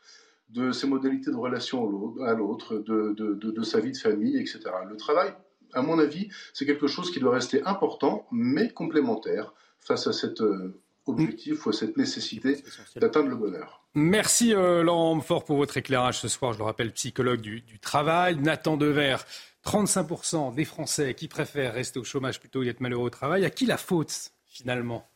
[0.49, 1.83] de ses modalités de relation
[2.25, 4.59] à l'autre, de, de, sa vie de famille, etc.
[4.89, 5.33] Le travail,
[5.73, 10.41] à mon avis, c'est quelque chose qui doit rester important, mais complémentaire face à cet
[10.41, 12.63] euh, objectif ou à cette nécessité
[12.97, 13.81] d'atteindre le bonheur.
[13.93, 16.53] Merci euh, Laurent Fort pour votre éclairage ce soir.
[16.53, 18.37] Je le rappelle, psychologue du, du travail.
[18.37, 19.17] Nathan Dever,
[19.65, 23.45] 35% des Français qui préfèrent rester au chômage plutôt que d'être malheureux au travail.
[23.45, 25.10] À qui la faute finalement?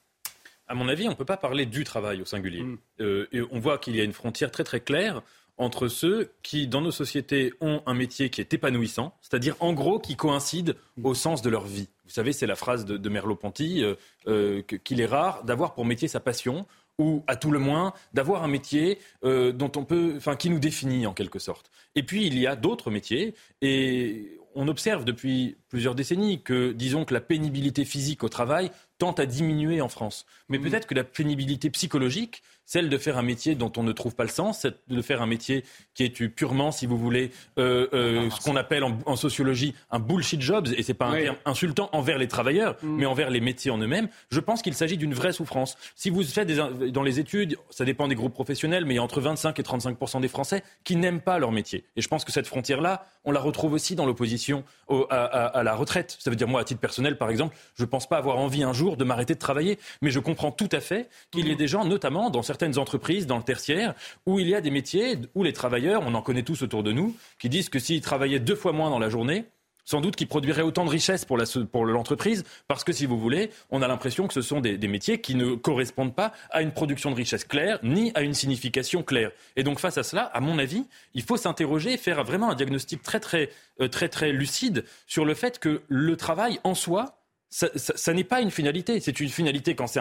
[0.68, 2.64] À mon avis, on ne peut pas parler du travail au singulier.
[2.64, 2.78] Mm.
[3.02, 5.22] Euh, et on voit qu'il y a une frontière très très claire
[5.58, 10.00] entre ceux qui, dans nos sociétés, ont un métier qui est épanouissant, c'est-à-dire en gros
[10.00, 11.88] qui coïncide au sens de leur vie.
[12.04, 13.96] Vous savez, c'est la phrase de, Merleau-Ponty, euh,
[14.28, 16.66] euh, qu'il est rare d'avoir pour métier sa passion,
[16.98, 20.60] ou à tout le moins d'avoir un métier euh, dont on peut, enfin, qui nous
[20.60, 21.70] définit en quelque sorte.
[21.96, 27.04] Et puis il y a d'autres métiers, et on observe depuis plusieurs décennies que, disons
[27.04, 30.26] que la pénibilité physique au travail tend à diminuer en France.
[30.50, 30.62] Mais mmh.
[30.62, 34.24] peut-être que la pénibilité psychologique, celle de faire un métier dont on ne trouve pas
[34.24, 35.64] le sens, de faire un métier
[35.94, 40.42] qui est purement, si vous voulez, euh, euh, ce qu'on appelle en, sociologie un bullshit
[40.42, 42.96] job, et c'est pas un terme insultant envers les travailleurs, mmh.
[42.98, 44.10] mais envers les métiers en eux-mêmes.
[44.30, 45.78] Je pense qu'il s'agit d'une vraie souffrance.
[45.96, 49.00] Si vous faites des, dans les études, ça dépend des groupes professionnels, mais il y
[49.00, 51.86] a entre 25 et 35 des Français qui n'aiment pas leur métier.
[51.96, 54.64] Et je pense que cette frontière-là, on la retrouve aussi dans l'opposition
[55.10, 56.18] à, à, la retraite.
[56.20, 58.64] Ça veut dire moi, à titre personnel, par exemple, je ne pense pas avoir envie
[58.64, 61.54] un jour de m'arrêter de travailler, mais je comprends tout à fait qu'il y ait
[61.54, 61.58] mmh.
[61.58, 63.94] des gens, notamment dans certaines entreprises, dans le tertiaire,
[64.26, 66.94] où il y a des métiers où les travailleurs, on en connaît tous autour de
[66.94, 69.44] nous, qui disent que s'ils travaillaient deux fois moins dans la journée,
[69.84, 71.38] sans doute qui produiraient autant de richesses pour,
[71.86, 75.36] l'entreprise, parce que si vous voulez, on a l'impression que ce sont des, métiers qui
[75.36, 79.32] ne correspondent pas à une production de richesse claire, ni à une signification claire.
[79.58, 82.56] Et donc face à cela, à mon avis, il faut s'interroger et faire vraiment un
[82.56, 83.50] diagnostic très très
[83.82, 87.18] euh, très très lucide sur le fait que le travail en soi
[87.56, 89.00] ça, n'est pas une finalité.
[89.00, 90.00] C'est une finalité quand c'est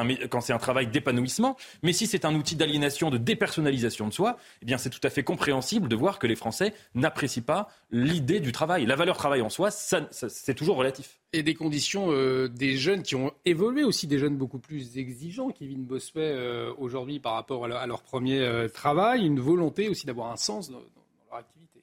[0.53, 1.57] un, travail d'épanouissement.
[1.83, 5.11] Mais si c'est un outil d'aliénation, de dépersonnalisation de soi, eh bien, c'est tout à
[5.11, 8.87] fait compréhensible de voir que les Français n'apprécient pas l'idée du travail.
[8.87, 11.21] La valeur travail en soi, c'est toujours relatif.
[11.33, 15.51] Et des conditions euh, des jeunes qui ont évolué aussi, des jeunes beaucoup plus exigeants,
[15.51, 20.31] Kevin Bossuet, euh, aujourd'hui par rapport à leur, premier euh, travail, une volonté aussi d'avoir
[20.33, 21.74] un sens dans leur activité.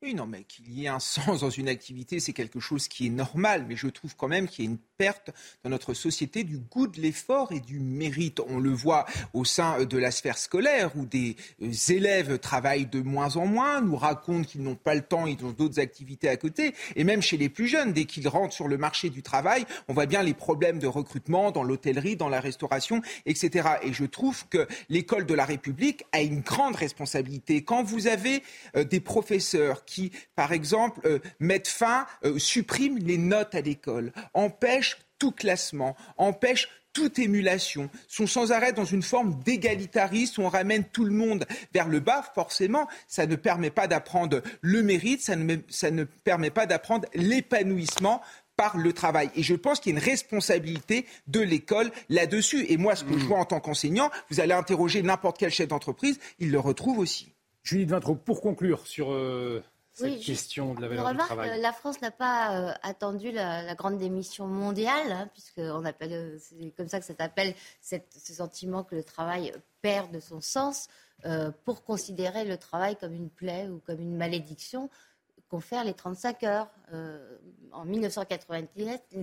[0.00, 3.08] Oui, non, mais qu'il y ait un sens dans une activité, c'est quelque chose qui
[3.08, 5.30] est normal, mais je trouve quand même qu'il y a une perte
[5.64, 8.40] dans notre société du goût de l'effort et du mérite.
[8.48, 13.00] On le voit au sein de la sphère scolaire, où des euh, élèves travaillent de
[13.00, 16.36] moins en moins, nous racontent qu'ils n'ont pas le temps, ils ont d'autres activités à
[16.36, 19.64] côté, et même chez les plus jeunes, dès qu'ils rentrent sur le marché du travail,
[19.88, 23.68] on voit bien les problèmes de recrutement dans l'hôtellerie, dans la restauration, etc.
[23.82, 27.64] Et je trouve que l'école de la République a une grande responsabilité.
[27.64, 28.44] Quand vous avez
[28.76, 34.12] euh, des professeurs qui, par exemple, euh, mettent fin, euh, suppriment les notes à l'école,
[34.34, 40.48] empêchent tout classement, empêchent toute émulation, sont sans arrêt dans une forme d'égalitarisme où on
[40.48, 45.22] ramène tout le monde vers le bas, forcément, ça ne permet pas d'apprendre le mérite,
[45.22, 48.20] ça ne, ça ne permet pas d'apprendre l'épanouissement
[48.56, 49.30] par le travail.
[49.36, 52.66] Et je pense qu'il y a une responsabilité de l'école là-dessus.
[52.68, 53.28] Et moi, ce que je mmh.
[53.28, 57.32] vois en tant qu'enseignant, vous allez interroger n'importe quel chef d'entreprise, il le retrouve aussi.
[57.62, 59.62] Judith Vintraud, pour conclure sur euh,
[59.98, 61.50] cette question de la valeur du travail.
[61.50, 66.38] Euh, la France n'a pas euh, attendu la, grande démission mondiale, hein, puisqu'on appelle, euh,
[66.38, 67.98] c'est comme ça que ça s'appelle, ce
[68.32, 70.88] sentiment que le travail perd de son sens,
[71.64, 74.88] pour considérer le travail comme une plaie ou comme une malédiction,
[75.48, 76.68] confère les 35 heures.
[77.72, 79.16] en 1997,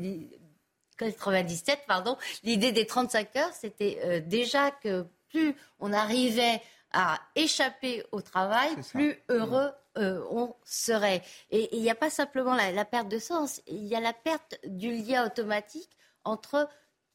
[0.97, 6.61] 97, pardon, l'idée des 35 heures, c'était déjà que plus on arrivait
[6.91, 11.21] à échapper au travail, plus heureux euh, on serait.
[11.51, 14.59] Et il n'y a pas simplement la, perte de sens, il y a la perte
[14.65, 15.89] du lien automatique
[16.23, 16.67] entre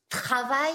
[0.08, 0.74] travail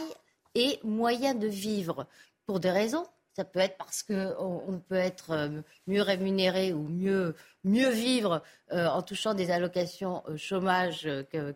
[0.54, 2.08] et moyen de vivre,
[2.46, 3.08] pour des raisons.
[3.36, 8.88] Ça peut être parce qu'on peut être euh, mieux rémunéré ou mieux, mieux vivre euh,
[8.88, 11.08] en touchant des allocations chômage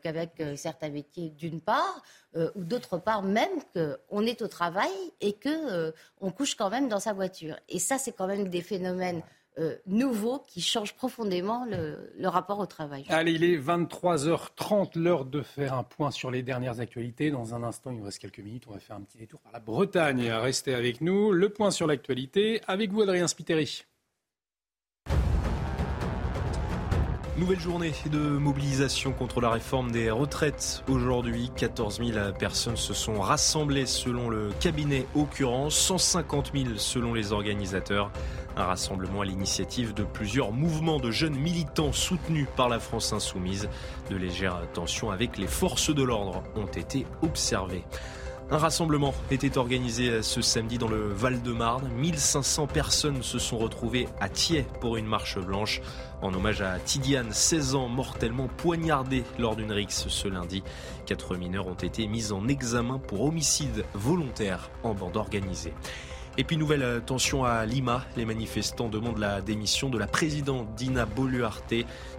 [0.01, 2.03] qu'avec certains métiers d'une part,
[2.35, 7.13] ou d'autre part même qu'on est au travail et qu'on couche quand même dans sa
[7.13, 7.55] voiture.
[7.69, 9.23] Et ça, c'est quand même des phénomènes
[9.57, 13.05] euh, nouveau qui change profondément le, rapport au travail.
[13.09, 17.31] Allez, il est 23h30, l'heure de faire un point sur les dernières actualités.
[17.31, 19.51] Dans un instant, il nous reste quelques minutes, on va faire un petit détour par
[19.51, 20.31] la Bretagne.
[20.31, 21.31] Restez avec nous.
[21.31, 23.85] Le point sur l'actualité avec vous, Adrien Spiteri.
[27.39, 30.83] Nouvelle journée de mobilisation contre la réforme des retraites.
[30.89, 37.31] Aujourd'hui, 14 000 personnes se sont rassemblées selon le cabinet occurrence, 150 000 selon les
[37.31, 38.11] organisateurs.
[38.57, 43.69] Un rassemblement à l'initiative de plusieurs mouvements de jeunes militants soutenus par la France insoumise.
[44.09, 47.85] De légères tensions avec les forces de l'ordre ont été observées.
[48.51, 51.87] Un rassemblement était organisé ce samedi dans le Val-de-Marne.
[51.97, 55.81] 1500 personnes se sont retrouvées à Thiers pour une marche blanche
[56.23, 60.63] en hommage à Tidiane, 16 ans, mortellement poignardé lors d'une rixe ce lundi.
[61.05, 65.73] Quatre mineurs ont été mis en examen pour homicide volontaire en bande organisée.
[66.39, 70.73] Et puis nouvelle euh, tension à Lima, les manifestants demandent la démission de la présidente
[70.73, 71.73] Dina Boluarte.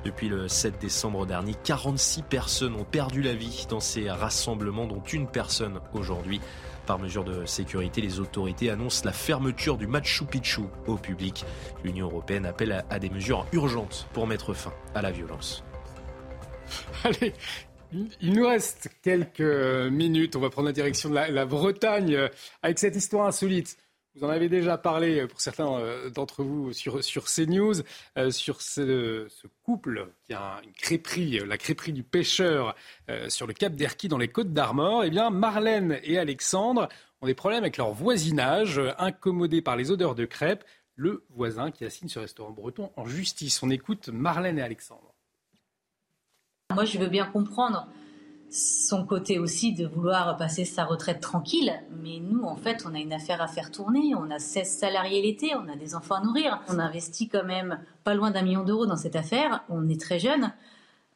[0.04, 5.00] Depuis le 7 décembre dernier, 46 personnes ont perdu la vie dans ces rassemblements, dont
[5.00, 6.38] une personne aujourd'hui.
[6.84, 11.46] Par mesure de sécurité, les autorités annoncent la fermeture du Machu Picchu au public.
[11.82, 15.64] L'Union européenne appelle à, des mesures urgentes pour mettre fin à la violence.
[17.04, 17.32] Allez,
[18.20, 19.40] il nous reste quelques
[19.90, 20.36] minutes.
[20.36, 22.28] On va prendre la direction de la Bretagne
[22.62, 23.78] avec cette histoire insolite.
[24.20, 25.80] Vous en avez déjà parlé pour certains
[26.14, 27.76] d'entre vous sur, CNews,
[28.28, 29.26] sur ce,
[29.62, 32.76] couple qui a une crêperie, la crêperie du pêcheur
[33.28, 35.04] sur le cap d'Erquy dans les Côtes d'Armor.
[35.04, 36.90] Eh bien, Marlène et Alexandre
[37.22, 40.64] ont des problèmes avec leur voisinage, incommodés par les odeurs de crêpes.
[40.96, 43.62] Le voisin qui assigne ce restaurant breton en justice.
[43.62, 45.14] On écoute Marlène et Alexandre.
[46.74, 47.88] Moi, je veux bien comprendre
[48.51, 51.72] son côté aussi de vouloir passer sa retraite tranquille.
[52.03, 54.14] Mais nous, en fait, on a une affaire à faire tourner.
[54.16, 56.61] On a 16 salariés l'été, on a des enfants à nourrir.
[56.68, 59.64] On investit quand même pas loin d'un million d'euros dans cette affaire.
[59.68, 60.53] On est très jeune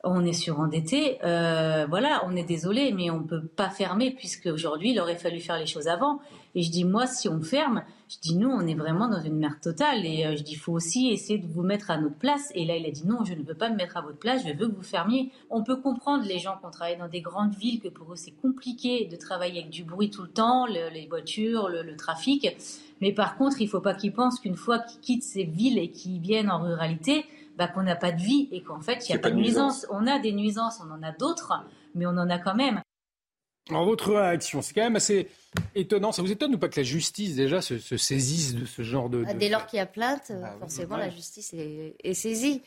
[0.05, 1.19] on est surendetté.
[1.25, 5.17] Euh, voilà, on est désolé, mais on ne peut pas fermer puisque aujourd'hui il aurait
[5.17, 6.21] fallu faire les choses avant.
[6.55, 9.37] Et je dis moi, si on ferme, je dis nous, on est vraiment dans une
[9.37, 10.07] merde totale.
[10.07, 12.53] Et euh, je dis il faut aussi essayer de vous mettre à notre place.
[12.55, 14.43] Et là, il a dit non, je ne veux pas me mettre à votre place.
[14.47, 15.33] Je veux que vous fermiez.
[15.51, 18.17] On peut comprendre les gens qui ont travaillé dans des grandes villes que pour eux
[18.17, 22.49] c'est compliqué de travailler avec du bruit tout le temps, les voitures, le, trafic.
[23.01, 25.79] Mais par contre, il ne faut pas qu'ils pensent qu'une fois qu'ils quittent ces villes
[25.79, 27.25] et qu'ils viennent en ruralité
[27.57, 29.87] bah, qu'on n'a pas de vie et qu'en fait, il n'y a pas de nuisances.
[29.91, 31.53] On a des nuisances, on en a d'autres,
[31.95, 32.81] mais on en a quand même.
[33.71, 35.29] En votre réaction, c'est quand même assez
[35.75, 36.13] étonnant.
[36.13, 39.25] Ça vous étonne ou pas que la justice déjà se, saisisse de ce genre de...
[39.39, 42.61] Dès lors qu'il y a plainte, bah forcément la justice est saisie.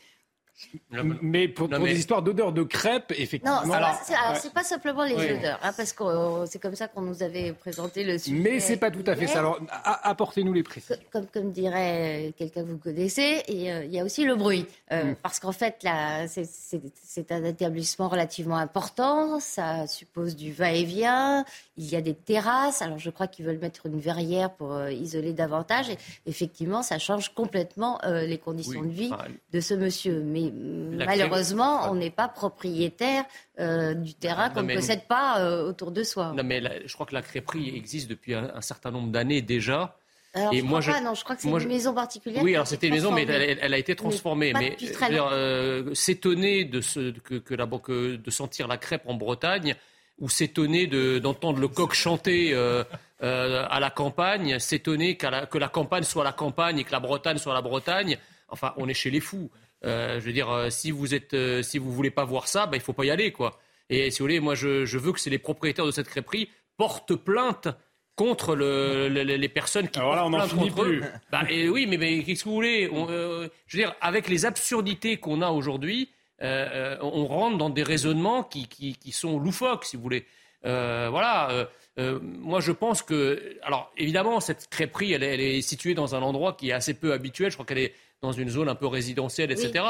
[1.22, 3.64] Mais pour, des histoires d'odeurs de crêpes, effectivement.
[3.64, 3.94] Non, alors,
[4.40, 7.52] c'est pas simplement les odeurs, hein, parce que euh, c'est comme ça qu'on nous avait
[7.52, 8.36] présenté le sujet.
[8.36, 9.38] Mais c'est pas tout à fait ça.
[9.38, 10.96] Alors, apportez-nous les précisions.
[11.12, 15.12] Comme, comme dirait quelqu'un que vous connaissez, euh, il y a aussi le bruit, euh,
[15.12, 15.16] mm.
[15.22, 19.38] parce qu'en fait, là, c'est un établissement relativement important.
[19.40, 21.44] Ça suppose du va-et-vient.
[21.76, 22.82] Il y a des terrasses.
[22.82, 25.90] Alors, je crois qu'ils veulent mettre une verrière pour isoler davantage.
[25.90, 29.10] Et effectivement, ça change complètement les conditions de vie
[29.52, 30.22] de ce monsieur.
[30.24, 33.24] Mais malheureusement, on n'est pas propriétaire
[33.58, 36.32] euh, du terrain qu'on ne possède pas euh, autour de soi.
[36.36, 39.96] Non, mais je crois que la crêperie existe depuis un, certain nombre d'années déjà.
[40.34, 42.42] Alors, et je moi, crois pas, non, je crois que c'est une maison particulière.
[42.42, 44.52] Oui, alors c'était une maison, mais elle, a été transformée.
[44.52, 44.76] Mais,
[45.10, 46.80] euh, s'étonner de,
[47.20, 49.74] que, de sentir la crêpe en Bretagne,
[50.18, 50.86] ou s'étonner
[51.20, 52.54] d'entendre le coq chanter
[53.20, 57.54] à la campagne, s'étonner que la campagne soit la campagne et que la Bretagne soit
[57.54, 58.18] la Bretagne,
[58.48, 59.50] enfin, on est chez les fous.
[59.84, 62.66] Euh, je veux dire, euh, si vous êtes, euh, si vous voulez pas voir ça,
[62.66, 63.58] bah, il faut pas y aller, quoi.
[63.90, 66.48] Et si vous voulez, moi, je, je veux que c'est les propriétaires de cette crêperie
[66.76, 67.68] portent plainte
[68.16, 71.02] contre le, les personnes qui Alors là, on n'en finit plus.
[71.30, 72.90] Bah, et oui, mais, mais qu'est-ce que vous voulez?
[73.66, 76.10] Je veux dire, avec les absurdités qu'on a aujourd'hui,
[76.40, 80.26] on rentre dans des raisonnements qui, qui, qui, sont loufoques, si vous voulez.
[80.64, 81.68] voilà.
[81.96, 86.54] moi, je pense que, alors évidemment, cette crêperie, elle, elle, est située dans un endroit
[86.54, 87.52] qui est assez peu habituel.
[87.52, 89.84] Je crois qu'elle est dans une zone un peu résidentielle, etc.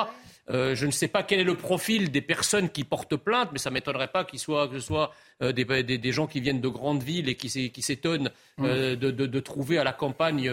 [0.51, 3.59] Euh, je ne sais pas quel est le profil des personnes qui portent plainte, mais
[3.59, 5.13] ça ne m'étonnerait pas qu'il soit, que ce soit
[5.43, 7.49] euh, des, des, gens qui viennent de grandes villes et qui,
[7.83, 10.51] s'étonnent euh, de, de, trouver à la campagne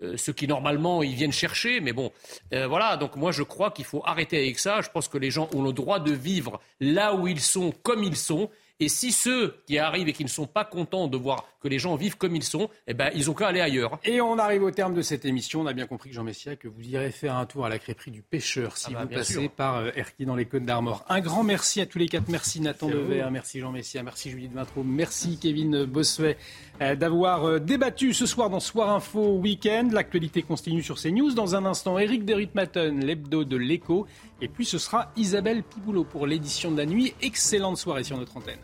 [0.00, 1.80] ce qui normalement ils viennent chercher.
[1.80, 2.12] Mais bon,
[2.50, 2.96] voilà.
[2.96, 4.80] Donc moi je crois qu'il faut arrêter avec ça.
[4.80, 8.02] Je pense que les gens ont le droit de vivre là où ils sont, comme
[8.04, 8.50] ils sont.
[8.78, 11.78] Et si ceux qui arrivent et qui ne sont pas contents de voir que les
[11.78, 13.98] gens vivent comme ils sont, eh ben, ils ont qu'à aller ailleurs.
[14.04, 15.62] Et on arrive au terme de cette émission.
[15.62, 18.10] On a bien compris, Jean Messia, que vous irez faire un tour à la crêperie
[18.10, 21.04] du pêcheur si ah bah, vous passez par euh, Erquy dans les Côtes d'Armor.
[21.08, 22.28] Un grand merci à tous les quatre.
[22.28, 26.36] Merci Nathan Dever, merci Jean Messia, merci Judith Vintraud, merci Kevin Bossuet
[26.82, 29.88] euh, d'avoir euh, débattu ce soir dans Soir Info Week-end.
[29.90, 31.32] L'actualité continue sur CNews.
[31.32, 34.06] Dans un instant, Eric Derutmatten, l'hebdo de l'écho.
[34.40, 37.14] Et puis ce sera Isabelle Piboulot pour l'édition de la nuit.
[37.22, 38.58] Excellente soirée sur notre antenne.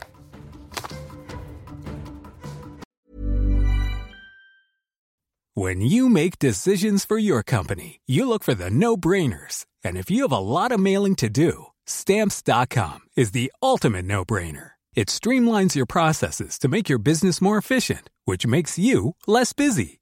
[5.54, 9.66] When you make decisions for your company, you look for the no-brainers.
[9.84, 14.72] And if you have a lot of mailing to do, stamps.com is the ultimate no-brainer.
[14.94, 20.01] It streamlines your processes to make your business more efficient, which makes you less busy.